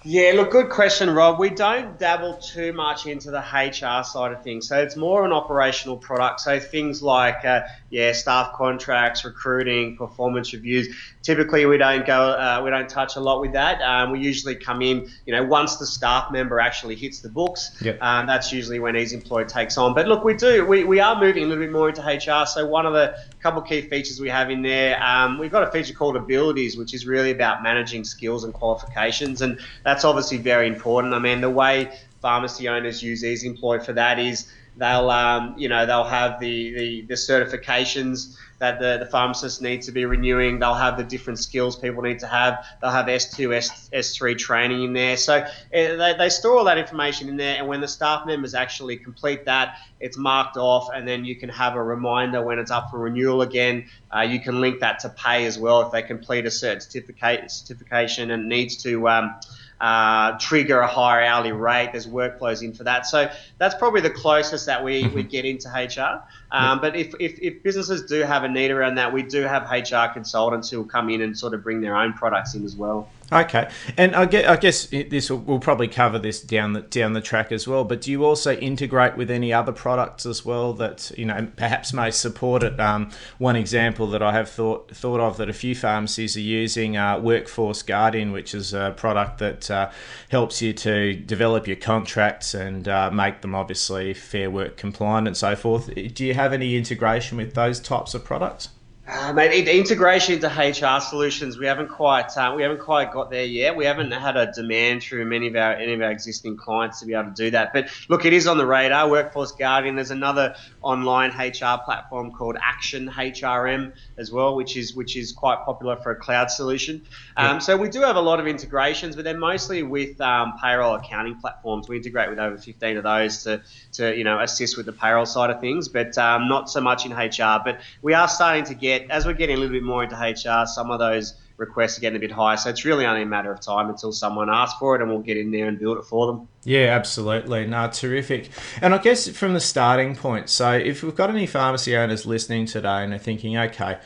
[0.03, 1.39] Yeah, look, good question, Rob.
[1.39, 5.31] We don't dabble too much into the HR side of things, so it's more an
[5.31, 6.41] operational product.
[6.41, 10.95] So things like uh, yeah, staff contracts, recruiting, performance reviews.
[11.21, 13.81] Typically, we don't go, uh, we don't touch a lot with that.
[13.81, 17.77] Um, we usually come in, you know, once the staff member actually hits the books.
[17.81, 18.01] Yep.
[18.01, 19.93] Um, that's usually when Easy Employer takes on.
[19.93, 22.45] But look, we do, we, we are moving a little bit more into HR.
[22.45, 25.71] So one of the couple key features we have in there, um, we've got a
[25.71, 30.67] feature called Abilities, which is really about managing skills and qualifications, and that's obviously very
[30.67, 31.13] important.
[31.13, 35.69] I mean, the way pharmacy owners use Easy Employer for that is They'll, um, you
[35.69, 40.59] know, they'll have the, the, the certifications that the, the pharmacists need to be renewing.
[40.59, 42.63] They'll have the different skills people need to have.
[42.79, 45.17] They'll have S2, S, S3 training in there.
[45.17, 47.57] So eh, they, they store all that information in there.
[47.57, 50.89] And when the staff members actually complete that, it's marked off.
[50.93, 53.87] And then you can have a reminder when it's up for renewal again.
[54.15, 58.29] Uh, you can link that to pay as well if they complete a certificate, certification
[58.29, 59.09] and needs to.
[59.09, 59.39] Um,
[59.81, 61.89] uh, trigger a higher hourly rate.
[61.91, 63.07] There's workflows in for that.
[63.07, 66.23] So that's probably the closest that we, we get into HR.
[66.51, 69.71] Um, but if, if, if, businesses do have a need around that, we do have
[69.71, 72.75] HR consultants who will come in and sort of bring their own products in as
[72.75, 73.09] well.
[73.33, 77.13] Okay, and I guess, I guess this will, we'll probably cover this down the down
[77.13, 77.85] the track as well.
[77.85, 81.93] But do you also integrate with any other products as well that you know perhaps
[81.93, 82.77] may support it?
[82.77, 86.97] Um, one example that I have thought thought of that a few pharmacies are using
[86.97, 89.91] uh, Workforce Guardian, which is a product that uh,
[90.29, 95.37] helps you to develop your contracts and uh, make them obviously fair work compliant and
[95.37, 95.89] so forth.
[95.95, 98.67] Do you have any integration with those types of products?
[99.13, 103.43] Uh, mate, integration into HR solutions, we haven't quite uh, we haven't quite got there
[103.43, 103.75] yet.
[103.75, 107.05] We haven't had a demand through many of our any of our existing clients to
[107.05, 107.73] be able to do that.
[107.73, 109.09] But look, it is on the radar.
[109.09, 109.95] Workforce Guardian.
[109.95, 115.65] There's another online HR platform called Action HRM as well, which is which is quite
[115.65, 117.05] popular for a cloud solution.
[117.35, 120.95] Um, So we do have a lot of integrations, but they're mostly with um, payroll
[120.95, 121.89] accounting platforms.
[121.89, 125.25] We integrate with over 15 of those to to you know assist with the payroll
[125.25, 127.59] side of things, but um, not so much in HR.
[127.61, 130.65] But we are starting to get as we're getting a little bit more into HR,
[130.65, 132.57] some of those requests are getting a bit higher.
[132.57, 135.19] So it's really only a matter of time until someone asks for it and we'll
[135.19, 136.47] get in there and build it for them.
[136.63, 137.67] Yeah, absolutely.
[137.67, 138.49] No, terrific.
[138.81, 142.65] And I guess from the starting point, so if we've got any pharmacy owners listening
[142.65, 143.99] today and they're thinking, okay,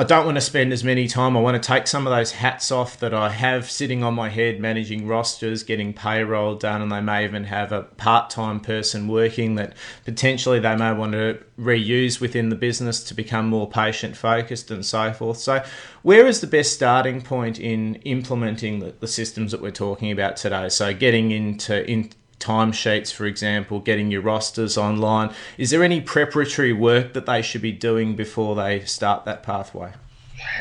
[0.00, 1.36] I don't want to spend as many time.
[1.36, 4.30] I want to take some of those hats off that I have sitting on my
[4.30, 9.56] head, managing rosters, getting payroll done, and they may even have a part-time person working
[9.56, 9.74] that
[10.06, 14.86] potentially they may want to reuse within the business to become more patient focused and
[14.86, 15.36] so forth.
[15.36, 15.62] So,
[16.00, 20.38] where is the best starting point in implementing the, the systems that we're talking about
[20.38, 20.70] today?
[20.70, 22.10] So, getting into in,
[22.40, 25.32] timesheets, for example, getting your rosters online.
[25.58, 29.92] Is there any preparatory work that they should be doing before they start that pathway?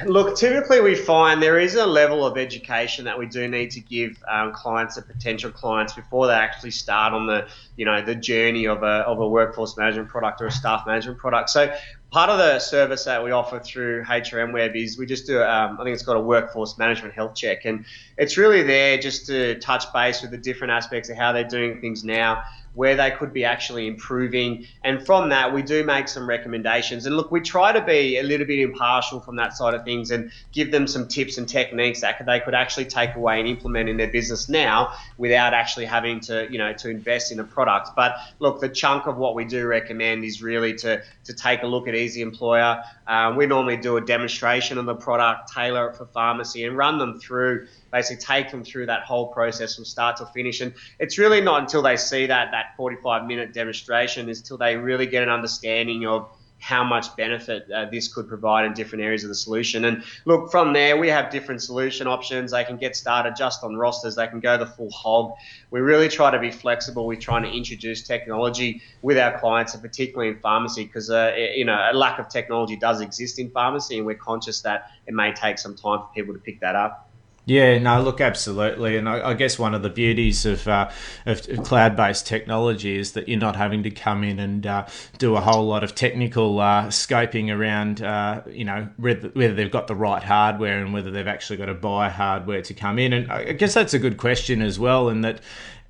[0.06, 3.80] Look, typically we find there is a level of education that we do need to
[3.80, 8.16] give um, clients and potential clients before they actually start on the, you know, the
[8.16, 11.50] journey of a, of a workforce management product or a staff management product.
[11.50, 11.74] So
[12.12, 15.78] part of the service that we offer through HRM Web is we just do, um,
[15.80, 17.66] I think it's called a workforce management health check.
[17.66, 17.86] And
[18.18, 21.80] it's really there just to touch base with the different aspects of how they're doing
[21.82, 22.44] things now
[22.74, 24.66] where they could be actually improving.
[24.84, 27.06] And from that, we do make some recommendations.
[27.06, 30.12] And look, we try to be a little bit impartial from that side of things
[30.12, 33.90] and give them some tips and techniques that they could actually take away and implement
[33.90, 37.90] in their business now without actually having to, you know, to invest in a product.
[37.96, 41.68] But look, the chunk of what we do recommend is really to, to take a
[41.68, 42.84] look at Easy Employer.
[43.08, 46.98] Um, we normally do a demonstration of the product, tailor it for pharmacy, and run
[46.98, 50.62] them through basically take them through that whole process from start to finish.
[50.62, 54.76] And it's really not until they see that that 45 minute demonstration is until they
[54.76, 56.30] really get an understanding of
[56.60, 59.86] how much benefit uh, this could provide in different areas of the solution.
[59.86, 62.52] And look, from there, we have different solution options.
[62.52, 65.34] They can get started just on rosters, they can go the full hog.
[65.72, 69.82] We really try to be flexible with trying to introduce technology with our clients, and
[69.82, 73.98] particularly in pharmacy, because uh, you know a lack of technology does exist in pharmacy,
[73.98, 77.09] and we're conscious that it may take some time for people to pick that up.
[77.50, 80.92] Yeah, no, look, absolutely, and I, I guess one of the beauties of, uh,
[81.26, 84.86] of cloud-based technology is that you're not having to come in and uh,
[85.18, 89.72] do a whole lot of technical uh, scoping around, uh, you know, whether, whether, they've
[89.72, 93.14] got the right hardware and whether they've actually got to buy hardware to come in.
[93.14, 95.42] And I guess that's a good question as well, in that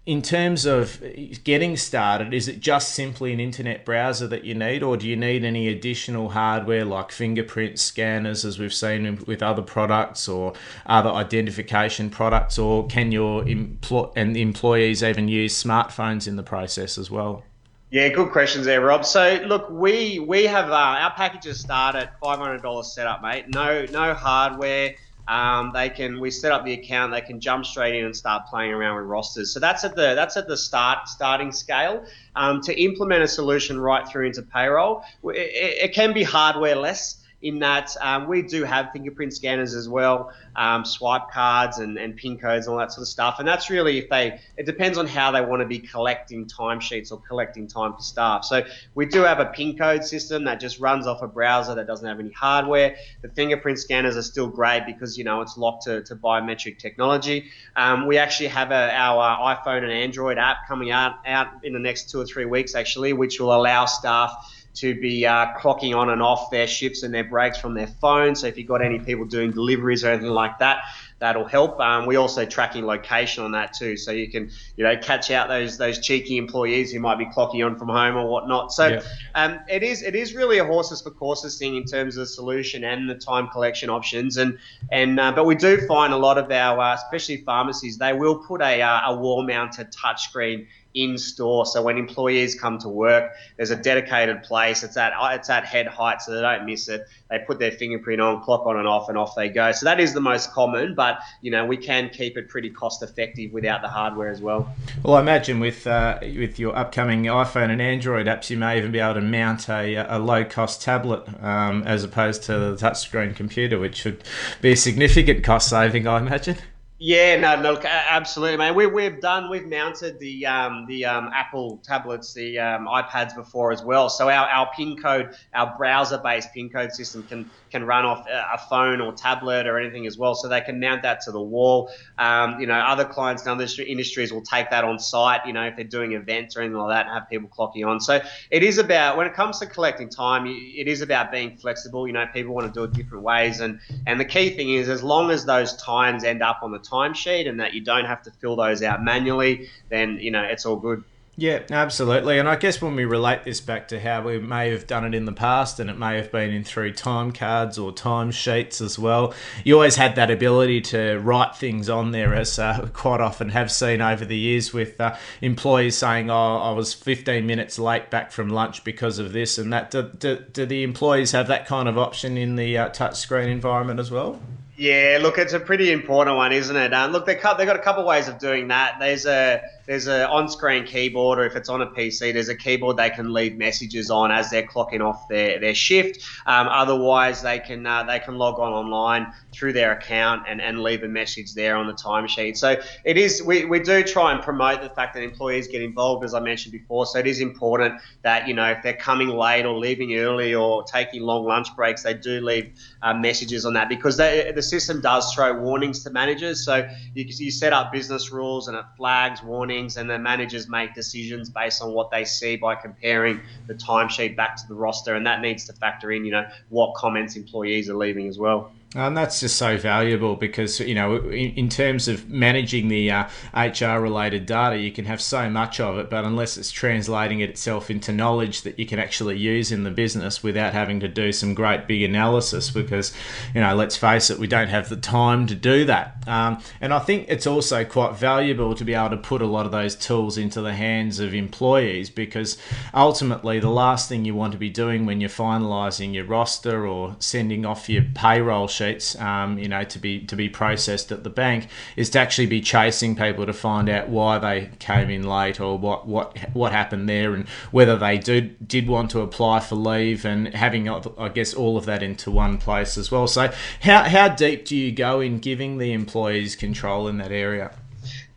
[0.10, 1.00] in terms of
[1.44, 5.16] getting started, is it just simply an internet browser that you need, or do you
[5.16, 10.54] need any additional hardware like fingerprint scanners, as we've seen with other products, or
[10.88, 16.98] other identification products, or can your empl- and employees even use smartphones in the process
[16.98, 17.44] as well?
[17.92, 19.06] Yeah, good questions there, Rob.
[19.06, 23.46] So look, we we have uh, our packages start at five hundred dollars setup, mate.
[23.54, 24.96] No no hardware
[25.30, 28.48] um, they can we set up the account they can jump straight in and start
[28.48, 29.54] playing around with rosters.
[29.54, 32.04] So that's at the that's at the start starting scale.
[32.36, 37.19] Um, to implement a solution right through into payroll it, it, can be hardware less
[37.42, 42.16] in that um, we do have fingerprint scanners as well, um, swipe cards and, and
[42.18, 43.40] pin codes and all that sort of stuff.
[43.40, 47.12] And that's really if they, it depends on how they want to be collecting timesheets
[47.12, 48.44] or collecting time for staff.
[48.44, 48.64] So
[48.94, 52.08] we do have a pin code system that just runs off a browser that doesn't
[52.08, 52.98] have any hardware.
[53.22, 57.50] The fingerprint scanners are still great because, you know, it's locked to, to biometric technology.
[57.76, 61.80] Um, we actually have a, our iPhone and Android app coming out, out in the
[61.80, 66.10] next two or three weeks, actually, which will allow staff to be uh, clocking on
[66.10, 68.36] and off their shifts and their breaks from their phone.
[68.36, 70.84] So if you've got any people doing deliveries or anything like that,
[71.20, 71.80] that'll help.
[71.80, 75.50] Um, we also tracking location on that too, so you can you know catch out
[75.50, 78.72] those those cheeky employees who might be clocking on from home or whatnot.
[78.72, 79.02] So yeah.
[79.36, 82.28] um, it is it is really a horses for courses thing in terms of the
[82.28, 84.38] solution and the time collection options.
[84.38, 84.58] And
[84.92, 88.38] and uh, but we do find a lot of our uh, especially pharmacies they will
[88.38, 91.66] put a uh, a wall mounted touchscreen in store.
[91.66, 94.84] So when employees come to work, there's a dedicated place.
[94.84, 97.08] It's at it's at head height, so they don't miss it.
[97.30, 99.72] They put their fingerprint on, clock on and off, and off they go.
[99.72, 103.04] So that is the most common, but you know we can keep it pretty cost
[103.04, 104.74] effective without the hardware as well.
[105.04, 108.92] Well, I imagine with uh, with your upcoming iPhone and Android apps, you may even
[108.92, 113.36] be able to mount a, a low cost tablet um, as opposed to the touchscreen
[113.36, 114.24] computer, which should
[114.62, 116.58] be a significant cost saving, I imagine.
[117.02, 118.76] Yeah, no, look, absolutely, man.
[118.76, 123.72] We, we've done, we've mounted the um, the um, Apple tablets, the um, iPads before
[123.72, 124.10] as well.
[124.10, 128.58] So our, our pin code, our browser-based pin code system can can run off a
[128.58, 130.36] phone or tablet or anything as well.
[130.36, 131.90] So they can mount that to the wall.
[132.18, 135.46] Um, you know, other clients in other industries will take that on site.
[135.46, 138.02] You know, if they're doing events or anything like that, and have people clocking on.
[138.02, 138.20] So
[138.52, 142.08] it is about when it comes to collecting time, it is about being flexible.
[142.08, 144.90] You know, people want to do it different ways, and and the key thing is
[144.90, 148.24] as long as those times end up on the timesheet and that you don't have
[148.24, 151.04] to fill those out manually, then you know it's all good.
[151.40, 152.38] Yeah, absolutely.
[152.38, 155.16] And I guess when we relate this back to how we may have done it
[155.16, 158.82] in the past, and it may have been in through time cards or time sheets
[158.82, 159.34] as well,
[159.64, 163.72] you always had that ability to write things on there, as uh, quite often have
[163.72, 168.34] seen over the years with uh, employees saying, Oh, I was 15 minutes late back
[168.34, 169.92] from lunch because of this and that.
[169.92, 174.02] Do, do, do the employees have that kind of option in the uh, touchscreen environment
[174.02, 174.42] as well?
[174.80, 176.94] Yeah, look, it's a pretty important one, isn't it?
[176.94, 178.96] Um, look, they have got a couple ways of doing that.
[178.98, 182.96] There's a there's an on-screen keyboard, or if it's on a PC, there's a keyboard
[182.96, 186.24] they can leave messages on as they're clocking off their, their shift.
[186.46, 190.84] Um, otherwise, they can uh, they can log on online through their account and, and
[190.84, 192.56] leave a message there on the timesheet.
[192.56, 196.24] So it is we, we do try and promote the fact that employees get involved,
[196.24, 197.08] as I mentioned before.
[197.08, 200.84] So it is important that you know if they're coming late or leaving early or
[200.84, 205.02] taking long lunch breaks, they do leave uh, messages on that because they, the system
[205.02, 206.64] does throw warnings to managers.
[206.64, 210.94] So you, you set up business rules and it flags warnings and the managers make
[210.94, 215.26] decisions based on what they see by comparing the timesheet back to the roster, and
[215.26, 218.72] that needs to factor in, you know, what comments employees are leaving as well.
[218.96, 223.30] And that's just so valuable because, you know, in, in terms of managing the uh,
[223.54, 227.52] HR related data, you can have so much of it, but unless it's translating it
[227.52, 231.32] itself into knowledge that you can actually use in the business without having to do
[231.32, 233.14] some great big analysis, because,
[233.54, 236.24] you know, let's face it, we don't have the time to do that.
[236.28, 239.68] Um, and I think it's also quite valuable to be able to put a lot
[239.68, 242.58] of those tools into the hands of employees because
[242.96, 247.16] ultimately the last thing you want to be doing when you're finalising your roster or
[247.20, 251.30] sending off your payroll sheets, um, you know, to be to be processed at the
[251.30, 255.60] bank, is to actually be chasing people to find out why they came in late
[255.60, 259.76] or what what what happened there, and whether they did did want to apply for
[259.76, 263.28] leave, and having I guess all of that into one place as well.
[263.28, 263.52] So
[263.82, 267.72] how how deep do you go in giving the employees control in that area?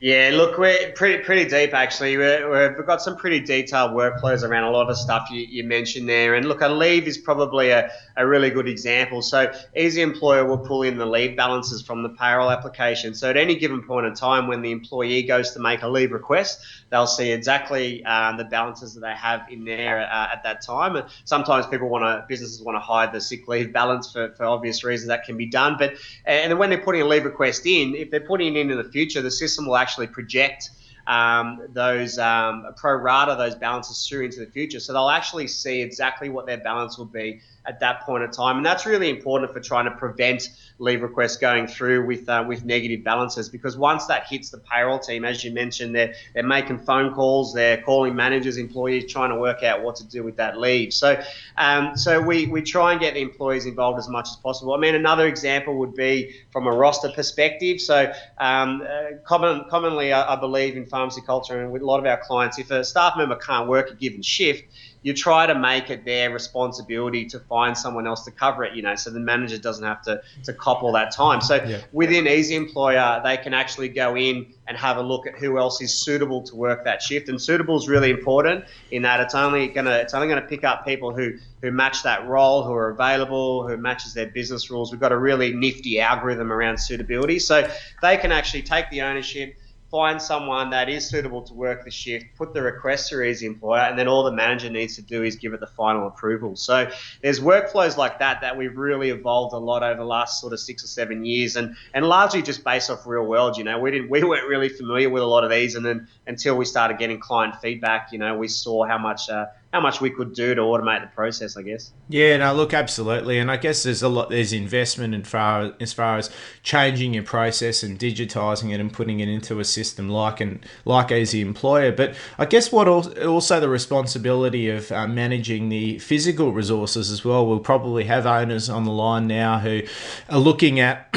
[0.03, 2.17] Yeah, look, we're pretty pretty deep actually.
[2.17, 6.09] we have got some pretty detailed workflows around a lot of stuff you, you mentioned
[6.09, 6.35] there.
[6.35, 9.23] And look, a leave is probably a, a really good example.
[9.23, 13.15] So, Easy Employer will pull in the leave balances from the payroll application.
[13.15, 16.11] So, at any given point in time when the employee goes to make a leave
[16.11, 16.59] request,
[16.91, 20.97] they'll see exactly uh, the balances that they have in there uh, at that time.
[20.97, 24.47] And sometimes people want to, businesses want to hide the sick leave balance for, for
[24.47, 25.77] obvious reasons that can be done.
[25.79, 25.95] But
[26.25, 28.91] and when they're putting a leave request in, if they're putting it in in the
[28.91, 30.71] future, the system will actually actually project
[31.07, 34.81] um, those um, pro rata those balances through into the future.
[34.81, 38.57] So they'll actually see exactly what their balance will be at that point of time,
[38.57, 40.49] and that's really important for trying to prevent
[40.79, 43.49] leave requests going through with uh, with negative balances.
[43.49, 47.55] Because once that hits the payroll team, as you mentioned, they're they're making phone calls,
[47.55, 50.93] they're calling managers, employees, trying to work out what to do with that leave.
[50.93, 51.23] So,
[51.57, 54.75] um, so we we try and get the employees involved as much as possible.
[54.75, 57.81] I mean, another example would be from a roster perspective.
[57.81, 61.99] So, um, uh, common, commonly, I, I believe in pharmacy culture and with a lot
[61.99, 64.65] of our clients, if a staff member can't work a given shift
[65.03, 68.83] you try to make it their responsibility to find someone else to cover it, you
[68.83, 71.41] know, so the manager doesn't have to, to cop all that time.
[71.41, 71.81] So yeah.
[71.93, 75.81] within Easy Employer, they can actually go in and have a look at who else
[75.83, 77.29] is suitable to work that shift.
[77.29, 80.87] And suitable is really important in that it's only gonna it's only gonna pick up
[80.87, 84.93] people who who match that role, who are available, who matches their business rules.
[84.93, 87.69] We've got a really nifty algorithm around suitability, so
[88.01, 89.57] they can actually take the ownership
[89.93, 93.81] find someone that is suitable to work the shift, put the request through Easy Employer,
[93.81, 96.57] and then all the manager needs to do is give it the final approval.
[96.57, 96.91] So
[97.21, 100.61] there's workflows like that that we've really evolved a lot over the last sort of
[100.61, 103.59] six or seven years, and and largely just based off real world.
[103.59, 106.09] You know, we didn't we weren't really familiar with a lot of these, and then
[106.27, 109.29] until we started getting client feedback, you know, we saw how much.
[109.29, 111.93] Uh, how much we could do to automate the process, I guess.
[112.09, 114.29] Yeah, no, look, absolutely, and I guess there's a lot.
[114.29, 116.31] There's investment in far as far as
[116.63, 121.11] changing your process and digitizing it and putting it into a system like and like
[121.11, 121.91] Easy Employer.
[121.91, 127.47] But I guess what also the responsibility of uh, managing the physical resources as well.
[127.47, 129.83] We'll probably have owners on the line now who
[130.29, 131.09] are looking at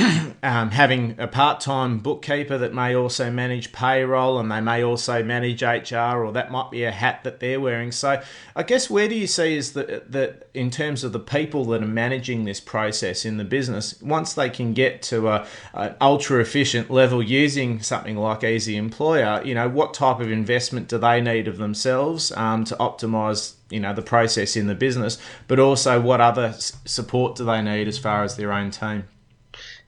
[0.45, 5.63] um, having a part-time bookkeeper that may also manage payroll and they may also manage
[5.63, 7.91] HR, or that might be a hat that they're wearing.
[7.91, 8.21] So
[8.55, 11.81] I guess where do you see is that that in terms of the people that
[11.81, 16.39] are managing this process in the business, once they can get to a, an ultra
[16.41, 21.21] efficient level using something like Easy Employer, you know, what type of investment do they
[21.21, 25.17] need of themselves um, to optimize you know the process in the business,
[25.47, 29.05] but also what other support do they need as far as their own team?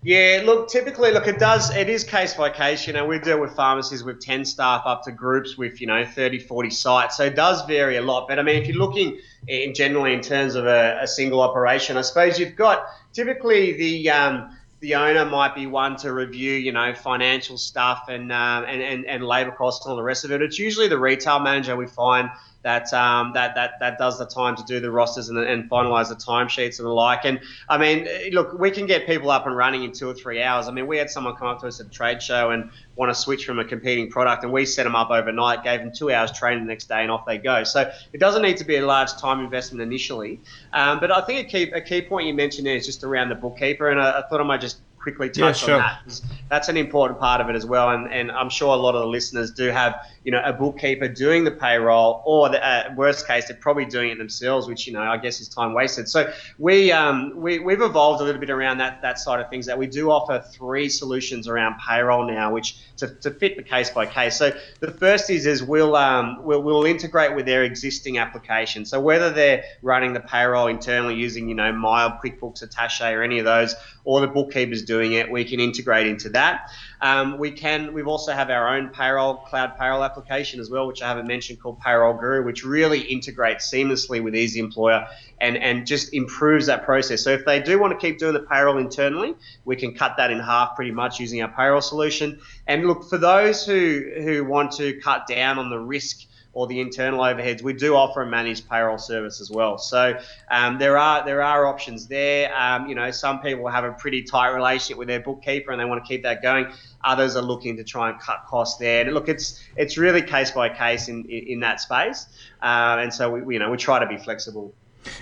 [0.03, 2.85] Yeah, look, typically, look, it does, it is case by case.
[2.85, 6.05] You know, we deal with pharmacies with 10 staff up to groups with, you know,
[6.05, 7.17] 30, 40 sites.
[7.17, 8.27] So it does vary a lot.
[8.27, 11.97] But I mean, if you're looking in generally in terms of a, a single operation,
[11.97, 16.71] I suppose you've got typically the, um, the owner might be one to review, you
[16.71, 20.31] know, financial stuff and, um, and, and, and labor costs and all the rest of
[20.31, 20.43] it.
[20.43, 22.29] It's usually the retail manager we find
[22.67, 26.09] that um, that that that does the time to do the rosters and, and finalise
[26.09, 27.23] the timesheets and the like.
[27.23, 27.39] And
[27.69, 30.67] I mean, look, we can get people up and running in two or three hours.
[30.67, 33.09] I mean, we had someone come up to us at a trade show and want
[33.09, 36.11] to switch from a competing product, and we set them up overnight, gave them two
[36.11, 37.63] hours training the next day, and off they go.
[37.63, 40.41] So it doesn't need to be a large time investment initially.
[40.73, 43.29] Um, but I think a key a key point you mentioned there is just around
[43.29, 45.75] the bookkeeper, and I, I thought I might just quickly touch yeah, sure.
[45.75, 46.21] on that.
[46.49, 49.01] That's an important part of it as well, and, and I'm sure a lot of
[49.01, 53.25] the listeners do have you know a bookkeeper doing the payroll, or the uh, worst
[53.25, 56.09] case they're probably doing it themselves, which you know I guess is time wasted.
[56.09, 59.67] So we um, we we've evolved a little bit around that that side of things.
[59.67, 63.89] That we do offer three solutions around payroll now, which to, to fit the case
[63.89, 64.35] by case.
[64.35, 64.51] So
[64.81, 68.83] the first is is we'll um, we'll, we'll integrate with their existing application.
[68.83, 73.39] So whether they're running the payroll internally using you know MYOB, QuickBooks, Attache, or any
[73.39, 76.69] of those, or the bookkeeper's doing it, we can integrate into that.
[77.01, 77.93] Um, we can.
[77.93, 81.61] We've also have our own payroll cloud payroll application as well, which I haven't mentioned,
[81.61, 85.07] called Payroll Guru, which really integrates seamlessly with Easy Employer
[85.39, 87.23] and and just improves that process.
[87.23, 89.35] So if they do want to keep doing the payroll internally,
[89.65, 92.39] we can cut that in half pretty much using our payroll solution.
[92.65, 96.25] And look for those who who want to cut down on the risk
[96.57, 99.77] or the internal overheads, we do offer a managed payroll service as well.
[99.77, 102.51] So um, there are there are options there.
[102.57, 105.85] Um, you know, some people have a pretty tight relationship with their bookkeeper and they
[105.85, 106.73] want to keep that going.
[107.03, 109.05] Others are looking to try and cut costs there.
[109.05, 112.25] And look, it's it's really case by case in in, in that space.
[112.59, 114.73] Uh, and so we you know we try to be flexible.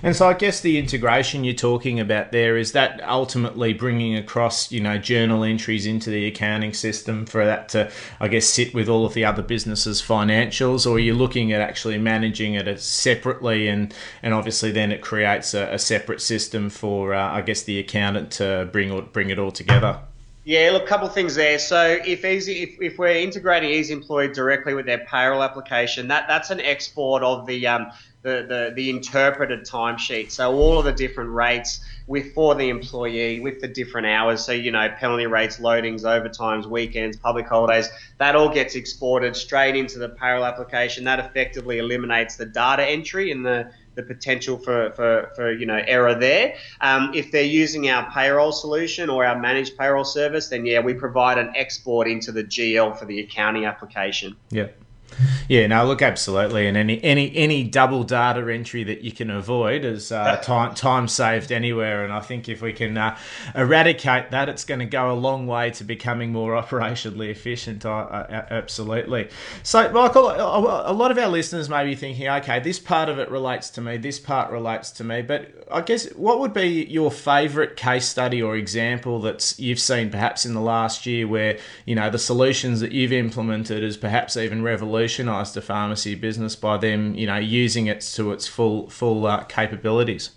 [0.03, 4.71] And so I guess the integration you're talking about there is that ultimately bringing across,
[4.71, 8.89] you know, journal entries into the accounting system for that to, I guess, sit with
[8.89, 13.93] all of the other businesses' financials, or you're looking at actually managing it separately, and
[14.21, 18.31] and obviously then it creates a, a separate system for, uh, I guess, the accountant
[18.31, 19.99] to bring bring it all together.
[20.47, 21.57] Yeah, look, a couple of things there.
[21.57, 26.27] So if easy, if, if we're integrating Easy Employer directly with their payroll application, that
[26.27, 27.87] that's an export of the um,
[28.21, 30.29] the, the, the interpreted timesheet.
[30.29, 34.45] So all of the different rates with for the employee with the different hours.
[34.45, 37.89] So you know penalty rates, loadings, overtimes, weekends, public holidays.
[38.19, 41.05] That all gets exported straight into the payroll application.
[41.05, 45.81] That effectively eliminates the data entry in the the potential for, for, for you know
[45.87, 46.55] error there.
[46.81, 50.93] Um, if they're using our payroll solution or our managed payroll service, then yeah, we
[50.93, 54.35] provide an export into the GL for the accounting application.
[54.49, 54.67] Yeah.
[55.47, 59.85] Yeah, no, look, absolutely, and any any any double data entry that you can avoid
[59.85, 62.03] is uh, time time saved anywhere.
[62.03, 63.17] And I think if we can uh,
[63.53, 67.85] eradicate that, it's going to go a long way to becoming more operationally efficient.
[67.85, 69.29] Uh, absolutely.
[69.63, 73.29] So, Michael, a lot of our listeners may be thinking, okay, this part of it
[73.29, 77.11] relates to me, this part relates to me, but I guess what would be your
[77.11, 81.95] favourite case study or example that you've seen perhaps in the last year where you
[81.95, 86.77] know the solutions that you've implemented is perhaps even revolutionary revolutionised the pharmacy business by
[86.77, 90.31] them, you know, using it to its full full uh, capabilities.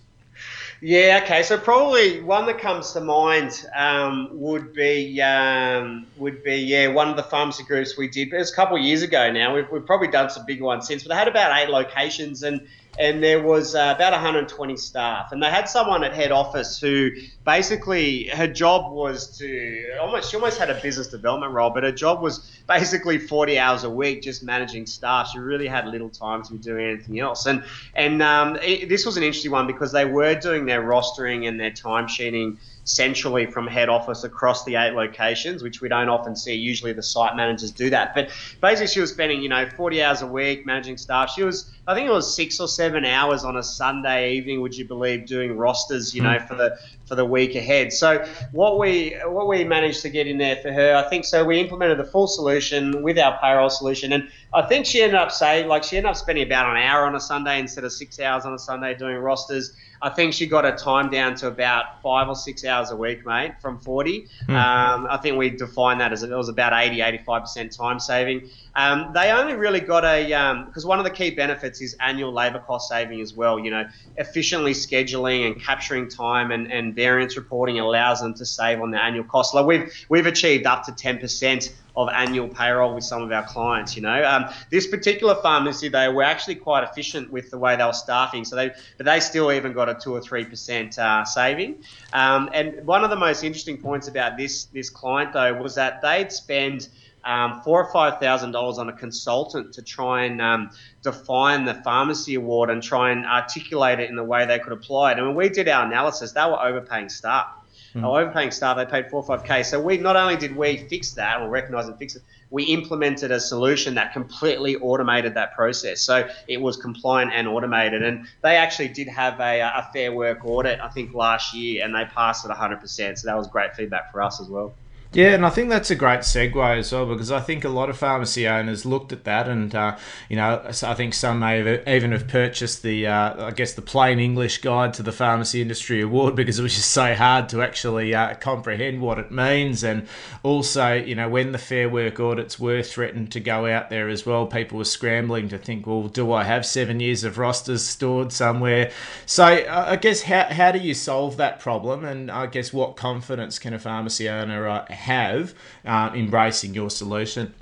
[0.81, 1.43] Yeah, okay.
[1.43, 7.09] So probably one that comes to mind um, would be um, would be yeah one
[7.09, 8.33] of the pharmacy groups we did.
[8.33, 9.55] It was a couple of years ago now.
[9.55, 12.61] We've, we've probably done some big ones since, but they had about eight locations and
[12.99, 17.11] and there was uh, about 120 staff, and they had someone at head office who
[17.45, 21.93] basically her job was to almost she almost had a business development role, but her
[21.93, 25.31] job was basically 40 hours a week just managing staff.
[25.33, 27.63] She really had little time to be doing anything else, and
[27.95, 31.61] and um, it, this was an interesting one because they were doing their rostering and
[31.61, 32.59] their timesheeting
[32.89, 36.55] centrally from head office across the eight locations, which we don't often see.
[36.55, 38.15] Usually the site managers do that.
[38.15, 38.31] But
[38.63, 41.31] basically, she was spending, you know, 40 hours a week managing staff.
[41.31, 44.75] She was, I think it was six or seven hours on a Sunday evening, would
[44.75, 46.79] you believe, doing rosters, you know, for the
[47.09, 47.93] for the week ahead.
[47.93, 51.45] So what we what we managed to get in there for her, I think so
[51.45, 55.31] we implemented the full solution with our payroll solution and I think she ended up
[55.31, 58.19] saying like she ended up spending about an hour on a Sunday instead of six
[58.21, 59.75] hours on a Sunday doing rosters.
[60.01, 63.27] I think she got her time down to about five or six hours a week,
[63.27, 64.29] mate, from 40.
[64.47, 64.55] Mm.
[64.55, 68.49] Um, I think we defined that as it was about 80, 85% time saving.
[68.77, 70.25] Um, they only really got a,
[70.67, 73.59] because um, one of the key benefits is annual labour cost saving as well.
[73.59, 78.81] You know, efficiently scheduling and capturing time and, and variance reporting allows them to save
[78.81, 79.55] on the annual cost.
[79.55, 83.95] Like we've, we've achieved up to 10% of annual payroll with some of our clients.
[83.95, 87.85] You know, um, this particular pharmacy they were actually quite efficient with the way they
[87.85, 91.25] were staffing, so they but they still even got a two or three percent uh,
[91.25, 91.83] saving.
[92.13, 96.01] Um, and one of the most interesting points about this this client though was that
[96.01, 96.89] they'd spend
[97.25, 100.71] um, four or five thousand dollars on a consultant to try and um,
[101.03, 105.13] define the pharmacy award and try and articulate it in the way they could apply
[105.13, 105.19] it.
[105.19, 107.49] And when we did our analysis, they were overpaying staff.
[107.95, 108.05] Mm.
[108.05, 109.63] Our overpaying staff, they paid four or five k.
[109.63, 113.31] So we not only did we fix that or recognise and fix it, we implemented
[113.31, 116.01] a solution that completely automated that process.
[116.01, 118.03] So it was compliant and automated.
[118.03, 121.95] And they actually did have a, a fair work audit, I think, last year, and
[121.95, 123.19] they passed it 100%.
[123.19, 124.75] So that was great feedback for us as well.
[125.11, 127.89] Yeah, and I think that's a great segue as well because I think a lot
[127.89, 129.97] of pharmacy owners looked at that, and uh,
[130.29, 133.81] you know, I think some may have even have purchased the, uh, I guess, the
[133.81, 137.63] plain English guide to the pharmacy industry award because it was just so hard to
[137.63, 140.07] actually uh, comprehend what it means, and
[140.43, 144.27] also, you know, when the Fair Work audits were threatened to go out there as
[144.27, 148.31] well, people were scrambling to think, well, do I have seven years of rosters stored
[148.31, 148.91] somewhere?
[149.25, 152.97] So uh, I guess how how do you solve that problem, and I guess what
[152.97, 157.55] confidence can a pharmacy owner uh, have uh, embracing your solution?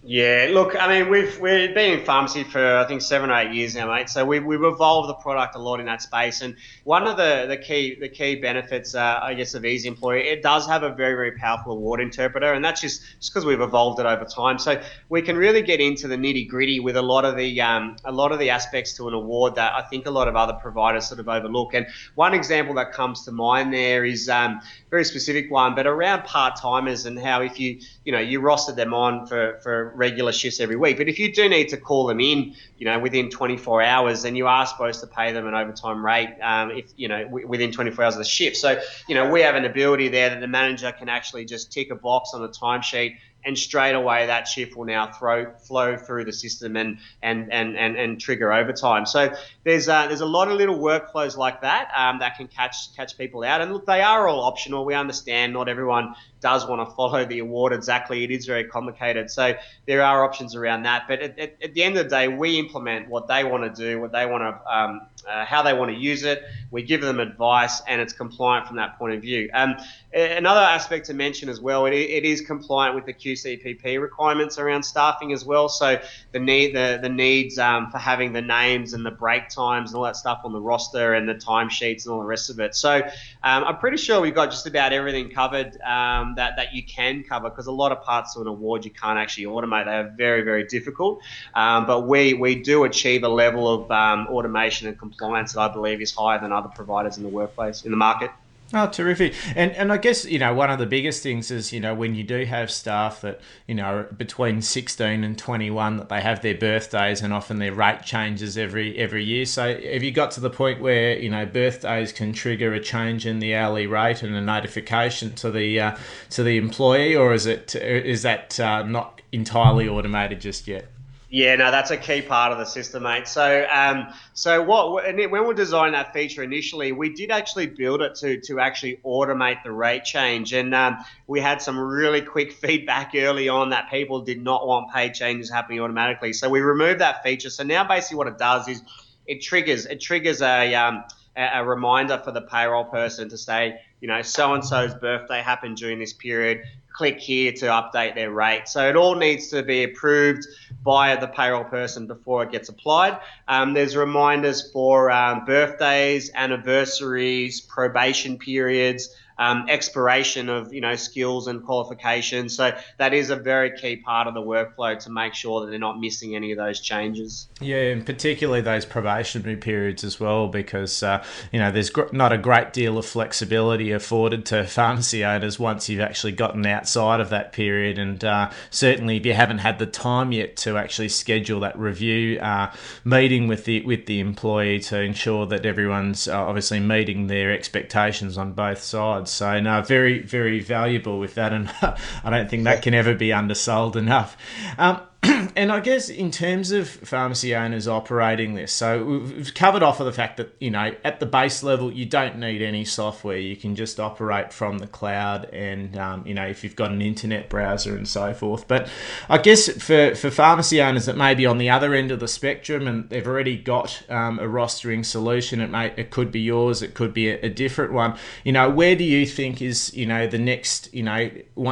[0.00, 3.52] Yeah, look, I mean, we've we've been in pharmacy for I think seven or eight
[3.52, 4.08] years now, mate.
[4.08, 6.40] So we we've evolved the product a lot in that space.
[6.40, 10.18] And one of the, the key the key benefits, uh, I guess, of Easy Employer,
[10.18, 13.60] it does have a very very powerful award interpreter, and that's just just because we've
[13.60, 14.60] evolved it over time.
[14.60, 17.96] So we can really get into the nitty gritty with a lot of the um,
[18.04, 20.54] a lot of the aspects to an award that I think a lot of other
[20.54, 21.74] providers sort of overlook.
[21.74, 26.22] And one example that comes to mind there is um, very specific one, but around
[26.22, 30.32] part timers and how if you you know you rostered them on for for regular
[30.32, 30.96] shifts every week.
[30.96, 34.36] But if you do need to call them in, you know, within 24 hours, then
[34.36, 37.72] you are supposed to pay them an overtime rate, um, if you know, w- within
[37.72, 38.56] 24 hours of the shift.
[38.56, 41.90] So, you know, we have an ability there that the manager can actually just tick
[41.90, 46.24] a box on the timesheet and straight away that shift will now throw, flow through
[46.24, 49.06] the system and, and, and, and, and trigger overtime.
[49.06, 49.34] So
[49.64, 53.16] there's uh, there's a lot of little workflows like that um, that can catch catch
[53.16, 53.60] people out.
[53.60, 54.84] And look, they are all optional.
[54.84, 58.24] We understand not everyone does want to follow the award exactly.
[58.24, 59.30] It is very complicated.
[59.30, 59.54] So
[59.86, 61.04] there are options around that.
[61.08, 63.82] But at, at, at the end of the day, we implement what they want to
[63.82, 66.42] do, what they want to, um, uh, how they want to use it.
[66.70, 69.50] We give them advice, and it's compliant from that point of view.
[69.52, 69.76] Um,
[70.12, 74.82] another aspect to mention as well, it, it is compliant with the QCPP requirements around
[74.82, 75.68] staffing as well.
[75.68, 76.00] So
[76.32, 79.98] the need, the the needs um, for having the names and the break times and
[79.98, 82.74] all that stuff on the roster and the timesheets and all the rest of it.
[82.74, 85.78] So um, I'm pretty sure we've got just about everything covered.
[85.82, 88.90] Um, that, that you can cover because a lot of parts of an award you
[88.90, 89.84] can't actually automate.
[89.84, 91.20] They are very, very difficult.
[91.54, 95.68] Um, but we, we do achieve a level of um, automation and compliance that I
[95.68, 98.30] believe is higher than other providers in the workplace, in the market.
[98.74, 99.34] Oh, terrific!
[99.56, 102.14] And and I guess you know one of the biggest things is you know when
[102.14, 106.42] you do have staff that you know between sixteen and twenty one that they have
[106.42, 109.46] their birthdays and often their rate changes every every year.
[109.46, 113.24] So have you got to the point where you know birthdays can trigger a change
[113.24, 115.96] in the hourly rate and a notification to the uh,
[116.30, 120.88] to the employee, or is it is that uh, not entirely automated just yet?
[121.30, 123.28] Yeah, no, that's a key part of the system, mate.
[123.28, 128.14] So, um, so what when we designed that feature initially, we did actually build it
[128.20, 133.12] to to actually automate the rate change, and um, we had some really quick feedback
[133.14, 136.32] early on that people did not want pay changes happening automatically.
[136.32, 137.50] So we removed that feature.
[137.50, 138.82] So now basically what it does is
[139.26, 141.04] it triggers it triggers a um,
[141.36, 145.76] a reminder for the payroll person to say, you know, so and so's birthday happened
[145.76, 146.62] during this period
[146.98, 148.66] click here to update their rate.
[148.66, 150.44] So it all needs to be approved
[150.82, 153.20] by the payroll person before it gets applied.
[153.46, 161.46] Um, there's reminders for um, birthdays, anniversaries, probation periods um, expiration of you know skills
[161.46, 162.56] and qualifications.
[162.56, 165.78] So that is a very key part of the workflow to make sure that they're
[165.78, 167.48] not missing any of those changes.
[167.60, 172.32] Yeah, and particularly those probationary periods as well, because uh, you know there's gr- not
[172.32, 177.30] a great deal of flexibility afforded to pharmacy owners once you've actually gotten outside of
[177.30, 181.60] that period, and uh, certainly if you haven't had the time yet to actually schedule
[181.60, 182.72] that review uh,
[183.04, 188.36] meeting with the with the employee to ensure that everyone's uh, obviously meeting their expectations
[188.36, 189.27] on both sides.
[189.30, 191.68] So no, very very valuable with that, and
[192.24, 194.36] I don't think that can ever be undersold enough.
[194.78, 195.00] Um,
[195.56, 200.06] and I guess in terms of pharmacy owners operating this, so we've covered off of
[200.06, 203.56] the fact that you know at the base level you don't need any software; you
[203.56, 207.48] can just operate from the cloud, and um, you know if you've got an internet
[207.48, 208.68] browser and so forth.
[208.68, 208.88] But
[209.28, 212.28] I guess for for pharmacy owners that may be on the other end of the
[212.28, 216.80] spectrum and they've already got um, a rostering solution, it may it could be yours,
[216.80, 218.16] it could be a, a, different one.
[218.44, 221.28] You know, where do you think is you know the next you know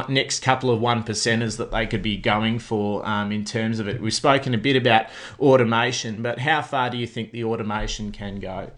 [0.09, 3.87] next couple of one percenters that they could be going for um, in terms of
[3.87, 4.01] it.
[4.01, 5.05] We've spoken a bit about
[5.39, 8.71] automation, but how far do you think the automation can go?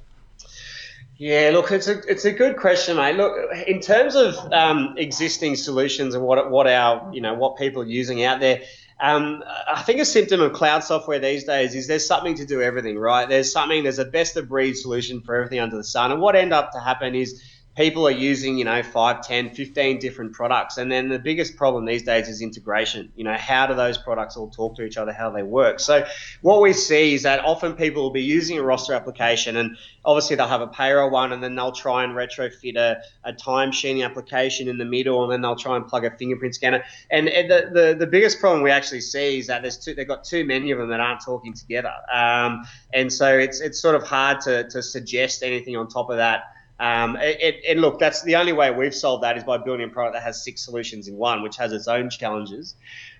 [1.17, 3.17] Yeah, look, it's a it's a good question, mate.
[3.17, 3.33] Look,
[3.67, 7.85] in terms of um, existing solutions and what what our you know what people are
[7.85, 8.61] using out there,
[9.01, 12.61] um, I think a symptom of cloud software these days is there's something to do
[12.61, 13.27] everything, right?
[13.27, 16.37] There's something, there's a best of breed solution for everything under the sun, and what
[16.37, 17.41] end up to happen is
[17.79, 20.77] people are using, you know, 5, 10, 15 different products.
[20.77, 23.09] And then the biggest problem these days is integration.
[23.15, 25.79] You know, how do those products all talk to each other, how they work?
[25.79, 26.05] So
[26.41, 30.35] what we see is that often people will be using a roster application and obviously
[30.35, 34.03] they'll have a payroll one and then they'll try and retrofit a, a time sheeting
[34.03, 36.83] application in the middle and then they'll try and plug a fingerprint scanner.
[37.09, 40.25] And the, the, the biggest problem we actually see is that there's two, they've got
[40.25, 41.93] too many of them that aren't talking together.
[42.13, 46.17] Um, and so it's, it's sort of hard to, to suggest anything on top of
[46.17, 46.43] that.
[46.79, 49.91] Um, it, it, look, that's the only way we've solved that is by building a
[49.91, 52.75] product that has six solutions in one, which has its own challenges.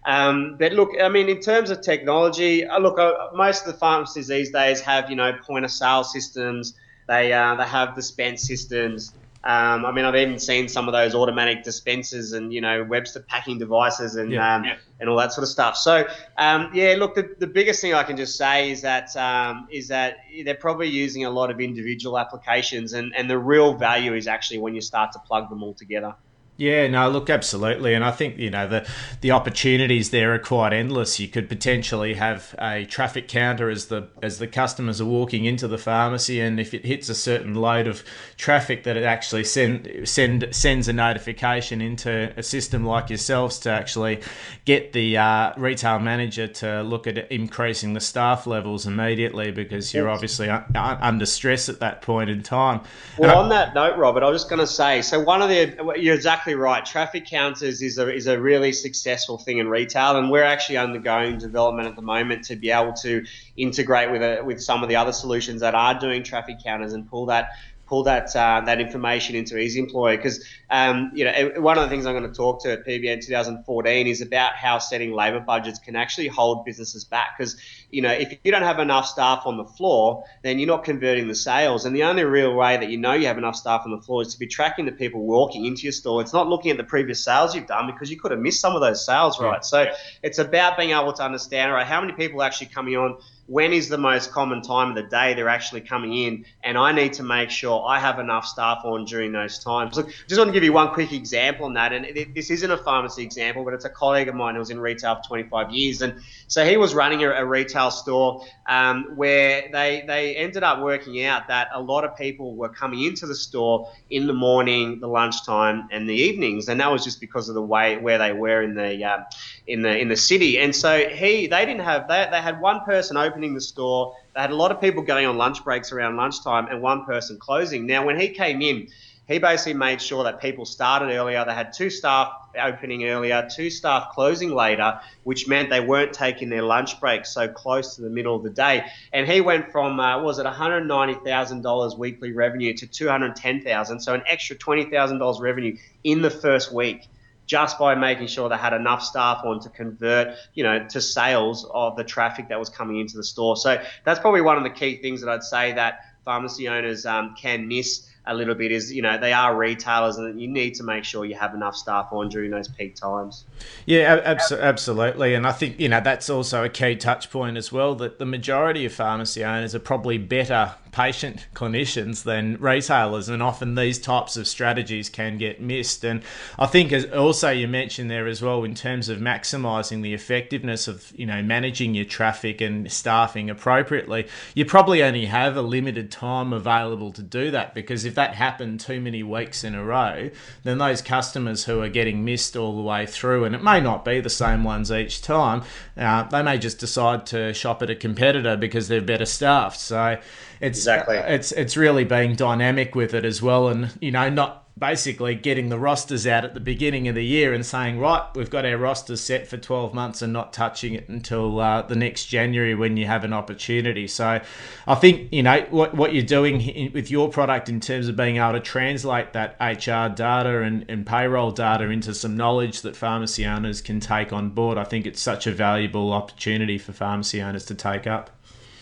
[0.05, 3.78] Um, but look, I mean, in terms of technology, uh, look, uh, most of the
[3.78, 6.74] pharmacies these days have, you know, point of sale systems.
[7.07, 9.14] They uh, they have dispense systems.
[9.42, 13.22] Um, I mean, I've even seen some of those automatic dispensers and you know Webster
[13.22, 14.76] packing devices and yeah, um, yeah.
[15.00, 15.78] and all that sort of stuff.
[15.78, 16.06] So
[16.38, 19.88] um, yeah, look, the, the biggest thing I can just say is that um, is
[19.88, 24.28] that they're probably using a lot of individual applications, and, and the real value is
[24.28, 26.16] actually when you start to plug them all together.
[26.60, 28.86] Yeah, no, look, absolutely, and I think you know the
[29.22, 31.18] the opportunities there are quite endless.
[31.18, 35.70] You could potentially have a traffic counter as the as the customers are walking into
[35.70, 38.03] the pharmacy, and if it hits a certain load of
[38.36, 43.70] traffic, that it actually send send sends a notification into a system like yourselves to
[43.70, 44.20] actually
[44.66, 50.10] get the uh, retail manager to look at increasing the staff levels immediately because you're
[50.10, 52.82] obviously un- under stress at that point in time.
[53.18, 55.95] Well, on that note, Robert, I was just going to say, so one of the
[55.97, 56.86] you're exactly exactly right.
[56.86, 61.38] Traffic counters is a, is a really successful thing in retail, and we're actually undergoing
[61.38, 63.24] development at the moment to be able to
[63.56, 67.08] integrate with a, with some of the other solutions that are doing traffic counters and
[67.08, 67.50] pull that
[67.86, 71.89] pull that uh, that information into Easy Employer because um, you know one of the
[71.89, 75.80] things I'm going to talk to at PBN 2014 is about how setting labour budgets
[75.80, 77.58] can actually hold businesses back because
[77.92, 81.28] you know if you don't have enough staff on the floor then you're not converting
[81.28, 83.92] the sales and the only real way that you know you have enough staff on
[83.92, 86.72] the floor is to be tracking the people walking into your store it's not looking
[86.72, 89.40] at the previous sales you've done because you could have missed some of those sales
[89.40, 89.62] right yeah.
[89.62, 89.86] so
[90.24, 93.18] it's about being able to understand right how many people are actually coming on
[93.50, 96.92] when is the most common time of the day they're actually coming in, and I
[96.92, 99.98] need to make sure I have enough staff on during those times.
[99.98, 102.70] Look, just want to give you one quick example on that, and it, this isn't
[102.70, 105.72] a pharmacy example, but it's a colleague of mine who was in retail for 25
[105.72, 110.63] years, and so he was running a, a retail store um, where they they ended
[110.63, 114.34] up working out that a lot of people were coming into the store in the
[114.34, 118.17] morning, the lunchtime, and the evenings, and that was just because of the way where
[118.17, 119.23] they were in the um,
[119.67, 122.82] in the in the city, and so he they didn't have they, they had one
[122.82, 124.13] person opening the store.
[124.36, 127.39] They had a lot of people going on lunch breaks around lunchtime and one person
[127.39, 127.88] closing.
[127.88, 128.89] Now, when he came in,
[129.30, 131.45] he basically made sure that people started earlier.
[131.45, 136.49] They had two staff opening earlier, two staff closing later, which meant they weren't taking
[136.49, 138.86] their lunch break so close to the middle of the day.
[139.13, 144.55] And he went from uh, was it $190,000 weekly revenue to $210,000, so an extra
[144.55, 147.07] $20,000 revenue in the first week
[147.45, 151.69] just by making sure they had enough staff on to convert, you know, to sales
[151.71, 153.57] of the traffic that was coming into the store.
[153.57, 157.36] So that's probably one of the key things that I'd say that pharmacy owners um,
[157.36, 160.84] can miss a little bit is, you know, they are retailers and you need to
[160.84, 163.45] make sure you have enough staff on during those peak times.
[163.86, 165.34] Yeah, abs- absolutely.
[165.34, 168.25] And I think, you know, that's also a key touch point as well that the
[168.25, 174.38] majority of pharmacy owners are probably better patient clinicians than retailers, and often these types
[174.38, 176.04] of strategies can get missed.
[176.04, 176.22] And
[176.58, 180.88] I think, as also you mentioned there as well, in terms of maximising the effectiveness
[180.88, 186.12] of you know managing your traffic and staffing appropriately, you probably only have a limited
[186.12, 190.30] time available to do that because if that happened too many weeks in a row,
[190.64, 194.06] then those customers who are getting missed all the way through, and it may not
[194.06, 195.64] be the same ones each time,
[195.98, 199.80] uh, they may just decide to shop at a competitor because they're better staffed.
[199.80, 200.18] So
[200.62, 201.18] it's exactly.
[201.18, 205.70] it's it's really being dynamic with it as well, and you know not basically getting
[205.70, 208.78] the rosters out at the beginning of the year and saying right we've got our
[208.78, 212.95] rosters set for 12 months and not touching it until uh, the next January when
[212.95, 214.07] you have an opportunity.
[214.07, 214.39] So
[214.88, 218.38] I think you know what, what you're doing with your product in terms of being
[218.38, 223.45] able to translate that HR data and, and payroll data into some knowledge that pharmacy
[223.45, 227.66] owners can take on board I think it's such a valuable opportunity for pharmacy owners
[227.66, 228.30] to take up.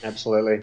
[0.04, 0.62] Absolutely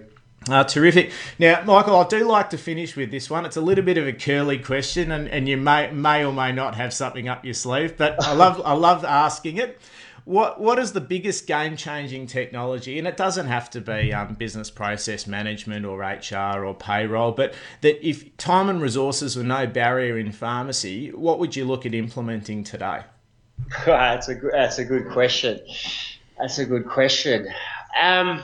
[0.48, 1.10] uh, terrific.
[1.38, 3.46] Now, Michael, I do like to finish with this one.
[3.46, 6.52] It's a little bit of a curly question, and, and you may may or may
[6.52, 9.80] not have something up your sleeve, but I love I love asking it.
[10.24, 12.98] What what is the biggest game changing technology?
[12.98, 17.54] And it doesn't have to be um, business process management or HR or payroll, but
[17.82, 21.94] that if time and resources were no barrier in pharmacy, what would you look at
[21.94, 23.02] implementing today?
[23.86, 25.60] that's a that's a good question.
[26.38, 27.46] That's a good question.
[28.00, 28.42] Um,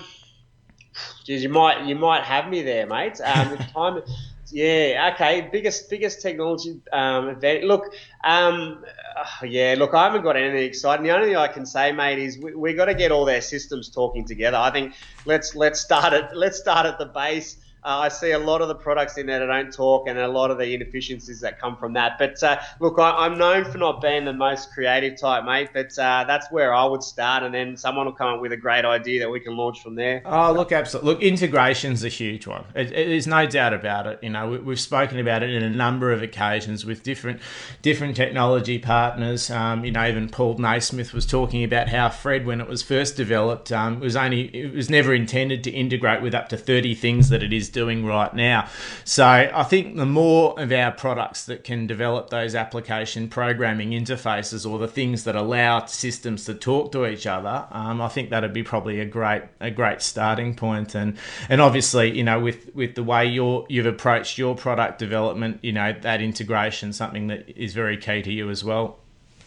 [1.30, 3.20] Geez, you might you might have me there, mate.
[3.20, 4.02] Um, time,
[4.50, 5.48] yeah, okay.
[5.52, 7.62] Biggest biggest technology um, event.
[7.62, 8.84] Look, um,
[9.16, 11.04] uh, yeah, look, I haven't got anything exciting.
[11.04, 13.42] The only thing I can say, mate, is we, we got to get all their
[13.42, 14.56] systems talking together.
[14.56, 17.58] I think let's let's start at let's start at the base.
[17.82, 20.28] Uh, I see a lot of the products in there that don't talk and a
[20.28, 22.18] lot of the inefficiencies that come from that.
[22.18, 25.98] But uh, look, I, am known for not being the most creative type, mate, but
[25.98, 28.84] uh, that's where I would start, and then someone will come up with a great
[28.84, 30.20] idea that we can launch from there.
[30.26, 31.12] Oh, look, absolutely.
[31.12, 32.64] Look, integration's a huge one.
[32.74, 34.18] It, it, there's no doubt about it.
[34.22, 37.40] You know, we, have spoken about it in a number of occasions with different
[37.80, 39.50] different technology partners.
[39.50, 43.16] Um, you know, even Paul Naismith was talking about how Fred, when it was first
[43.16, 47.30] developed, um, was only it was never intended to integrate with up to 30 things
[47.30, 48.68] that it is doing right now.
[49.04, 54.70] So I think the more of our products that can develop those application programming interfaces
[54.70, 58.52] or the things that allow systems to talk to each other, um, I think that'd
[58.52, 60.94] be probably a great a great starting point.
[60.94, 61.16] And
[61.48, 65.72] and obviously, you know, with with the way you're you've approached your product development, you
[65.72, 68.98] know, that integration something that is very key to you as well.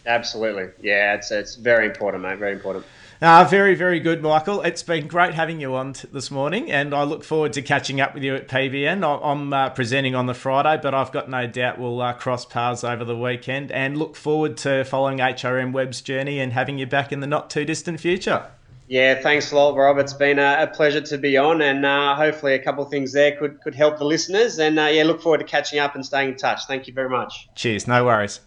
[0.06, 2.38] Absolutely, yeah, it's it's very important, mate.
[2.38, 2.84] Very important.
[3.24, 4.60] Uh, very, very good, Michael.
[4.60, 7.98] It's been great having you on t- this morning, and I look forward to catching
[7.98, 9.02] up with you at PBN.
[9.02, 12.84] I'm uh, presenting on the Friday, but I've got no doubt we'll uh, cross paths
[12.84, 17.12] over the weekend and look forward to following HRM Web's journey and having you back
[17.12, 18.46] in the not too distant future.
[18.88, 19.96] Yeah, thanks a lot, Rob.
[19.96, 23.14] It's been a, a pleasure to be on, and uh, hopefully a couple of things
[23.14, 24.58] there could, could help the listeners.
[24.58, 26.66] And uh, yeah, look forward to catching up and staying in touch.
[26.66, 27.48] Thank you very much.
[27.54, 27.88] Cheers.
[27.88, 28.40] No worries.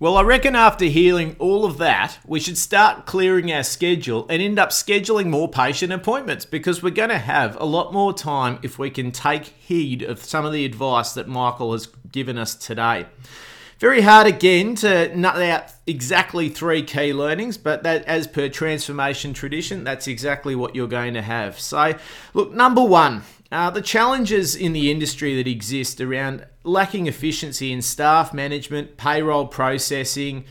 [0.00, 4.42] Well, I reckon after hearing all of that, we should start clearing our schedule and
[4.42, 8.58] end up scheduling more patient appointments because we're going to have a lot more time
[8.62, 12.56] if we can take heed of some of the advice that Michael has given us
[12.56, 13.06] today.
[13.78, 19.32] Very hard again to nut out exactly three key learnings, but that, as per transformation
[19.32, 21.60] tradition, that's exactly what you're going to have.
[21.60, 21.94] So,
[22.34, 23.22] look, number one,
[23.52, 29.46] uh, the challenges in the industry that exist around lacking efficiency in staff management, payroll
[29.46, 30.44] processing,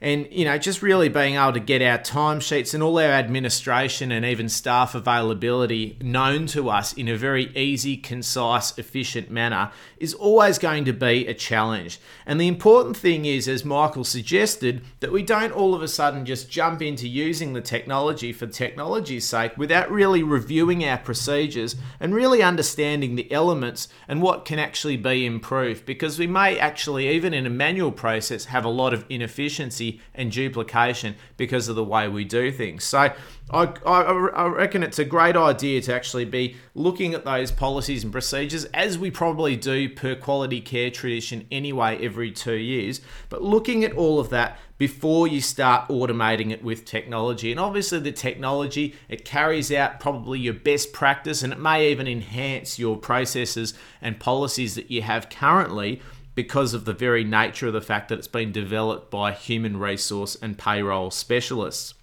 [0.00, 4.12] and you know just really being able to get our timesheets and all our administration
[4.12, 10.14] and even staff availability known to us in a very easy concise efficient manner is
[10.14, 11.98] always going to be a challenge.
[12.26, 16.24] And the important thing is as michael suggested that we don't all of a sudden
[16.24, 22.14] just jump into using the technology for technology's sake without really reviewing our procedures and
[22.14, 25.84] really understanding the elements and what can actually be improved.
[25.84, 30.30] Because we may actually even in a manual process have a lot of inefficiency and
[30.30, 32.84] duplication because of the way we do things.
[32.84, 33.12] So
[33.50, 38.12] I, I, reckon it's a great idea to actually be looking at those policies and
[38.12, 43.84] procedures as we probably do per quality care tradition anyway every two years, but looking
[43.84, 47.50] at all of that before you start automating it with technology.
[47.50, 52.06] And obviously, the technology it carries out probably your best practice and it may even
[52.06, 56.00] enhance your processes and policies that you have currently
[56.38, 60.36] because of the very nature of the fact that it's been developed by human resource
[60.40, 61.94] and payroll specialists.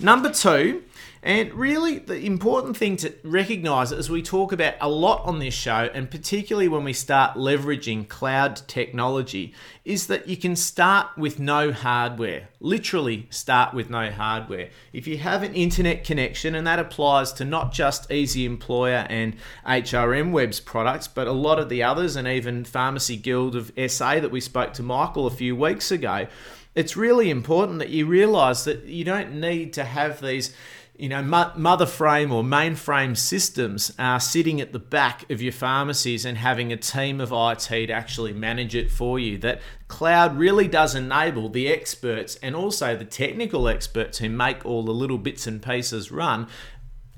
[0.00, 0.82] Number two,
[1.24, 5.54] and really, the important thing to recognize as we talk about a lot on this
[5.54, 9.54] show, and particularly when we start leveraging cloud technology,
[9.86, 12.50] is that you can start with no hardware.
[12.60, 14.68] Literally, start with no hardware.
[14.92, 19.34] If you have an internet connection, and that applies to not just Easy Employer and
[19.66, 24.20] HRM Web's products, but a lot of the others, and even Pharmacy Guild of SA
[24.20, 26.26] that we spoke to Michael a few weeks ago,
[26.74, 30.52] it's really important that you realize that you don't need to have these
[30.96, 36.24] you know, mother frame or mainframe systems are sitting at the back of your pharmacies
[36.24, 39.36] and having a team of IT to actually manage it for you.
[39.38, 44.84] That cloud really does enable the experts and also the technical experts who make all
[44.84, 46.46] the little bits and pieces run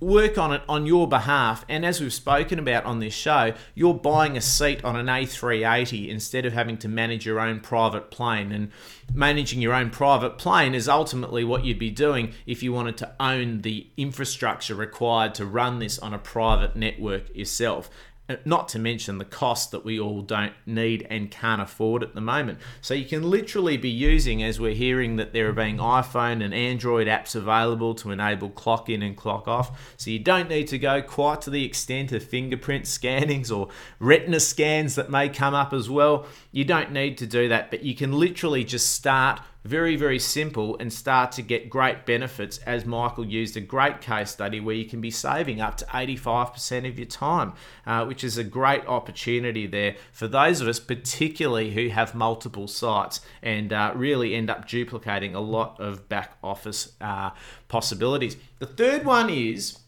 [0.00, 1.64] work on it on your behalf.
[1.68, 6.08] And as we've spoken about on this show, you're buying a seat on an A380
[6.08, 8.52] instead of having to manage your own private plane.
[8.52, 8.70] And
[9.12, 13.14] managing your own private plane is ultimately what you'd be doing if you wanted to
[13.20, 17.90] own the infrastructure required to run this on a private network yourself
[18.44, 22.20] not to mention the cost that we all don't need and can't afford at the
[22.20, 22.58] moment.
[22.80, 26.52] So you can literally be using, as we're hearing that there are being iPhone and
[26.52, 29.94] Android apps available to enable clock in and clock off.
[29.96, 33.68] So you don't need to go quite to the extent of fingerprint scannings or
[34.00, 36.26] retina scans that may come up as well.
[36.50, 40.76] You don't need to do that, but you can literally just start very, very simple
[40.78, 44.84] and start to get great benefits as Michael used a great case study where you
[44.84, 47.52] can be saving up to 85% of your time,
[47.86, 52.68] uh, which is a great opportunity there for those of us, particularly who have multiple
[52.68, 57.30] sites and uh, really end up duplicating a lot of back office uh,
[57.68, 58.36] possibilities.
[58.60, 59.78] The third one is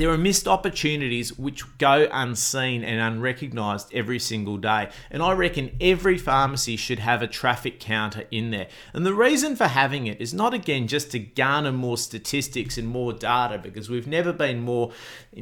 [0.00, 4.88] there are missed opportunities which go unseen and unrecognized every single day.
[5.10, 8.68] And I reckon every pharmacy should have a traffic counter in there.
[8.94, 12.88] And the reason for having it is not again just to garner more statistics and
[12.88, 14.92] more data because we've never been more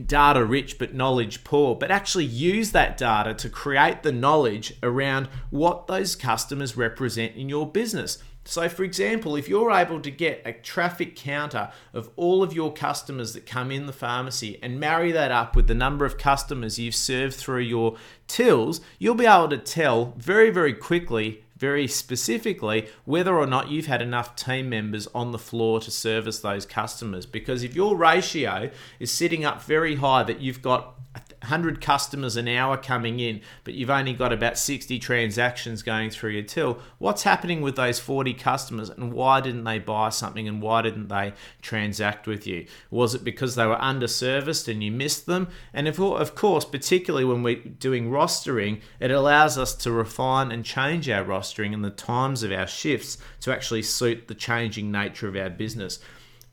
[0.06, 5.28] data rich but knowledge poor, but actually use that data to create the knowledge around
[5.50, 8.18] what those customers represent in your business.
[8.48, 12.72] So, for example, if you're able to get a traffic counter of all of your
[12.72, 16.78] customers that come in the pharmacy and marry that up with the number of customers
[16.78, 22.86] you've served through your tills, you'll be able to tell very, very quickly very specifically
[23.04, 27.26] whether or not you've had enough team members on the floor to service those customers.
[27.26, 28.70] Because if your ratio
[29.00, 30.94] is sitting up very high that you've got
[31.42, 36.30] 100 customers an hour coming in, but you've only got about 60 transactions going through
[36.30, 40.60] your till, what's happening with those 40 customers and why didn't they buy something and
[40.60, 41.32] why didn't they
[41.62, 42.66] transact with you?
[42.90, 45.48] Was it because they were underserviced and you missed them?
[45.72, 50.64] And if, of course, particularly when we're doing rostering, it allows us to refine and
[50.64, 55.28] change our rostering and the times of our shifts to actually suit the changing nature
[55.28, 56.00] of our business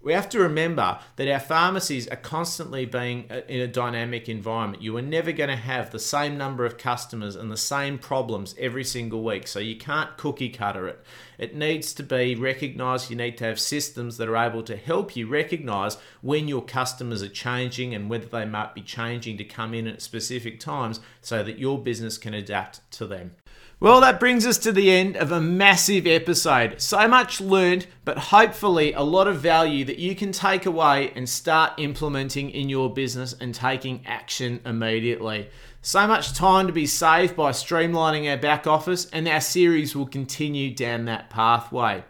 [0.05, 4.83] we have to remember that our pharmacies are constantly being uh, in a dynamic environment.
[4.83, 8.53] You are never going to have the same number of customers and the same problems
[8.59, 9.47] every single week.
[9.47, 11.03] So you can't cookie cutter it.
[11.39, 13.09] It needs to be recognized.
[13.09, 17.23] You need to have systems that are able to help you recognize when your customers
[17.23, 21.41] are changing and whether they might be changing to come in at specific times so
[21.41, 23.31] that your business can adapt to them.
[23.81, 26.81] Well, that brings us to the end of a massive episode.
[26.81, 31.27] So much learned, but hopefully a lot of value that you can take away and
[31.27, 35.49] start implementing in your business and taking action immediately.
[35.81, 40.07] So much time to be saved by streamlining our back office, and our series will
[40.07, 42.05] continue down that pathway.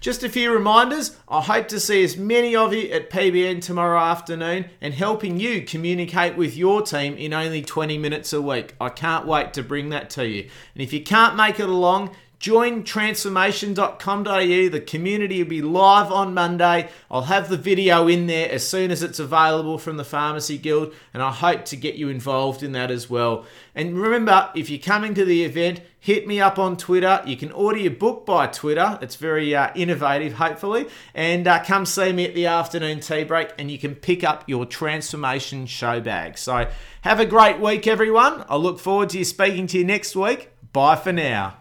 [0.00, 1.16] Just a few reminders.
[1.28, 5.62] I hope to see as many of you at PBN tomorrow afternoon and helping you
[5.62, 8.74] communicate with your team in only 20 minutes a week.
[8.80, 10.42] I can't wait to bring that to you.
[10.74, 12.14] And if you can't make it along,
[12.44, 14.68] Join transformation.com.au.
[14.68, 16.90] The community will be live on Monday.
[17.10, 20.92] I'll have the video in there as soon as it's available from the Pharmacy Guild,
[21.14, 23.46] and I hope to get you involved in that as well.
[23.74, 27.22] And remember, if you're coming to the event, hit me up on Twitter.
[27.24, 28.98] You can order your book by Twitter.
[29.00, 30.88] It's very uh, innovative, hopefully.
[31.14, 34.46] And uh, come see me at the afternoon tea break, and you can pick up
[34.46, 36.36] your transformation show bag.
[36.36, 36.68] So
[37.00, 38.44] have a great week, everyone.
[38.50, 40.50] I look forward to you speaking to you next week.
[40.74, 41.52] Bye for now.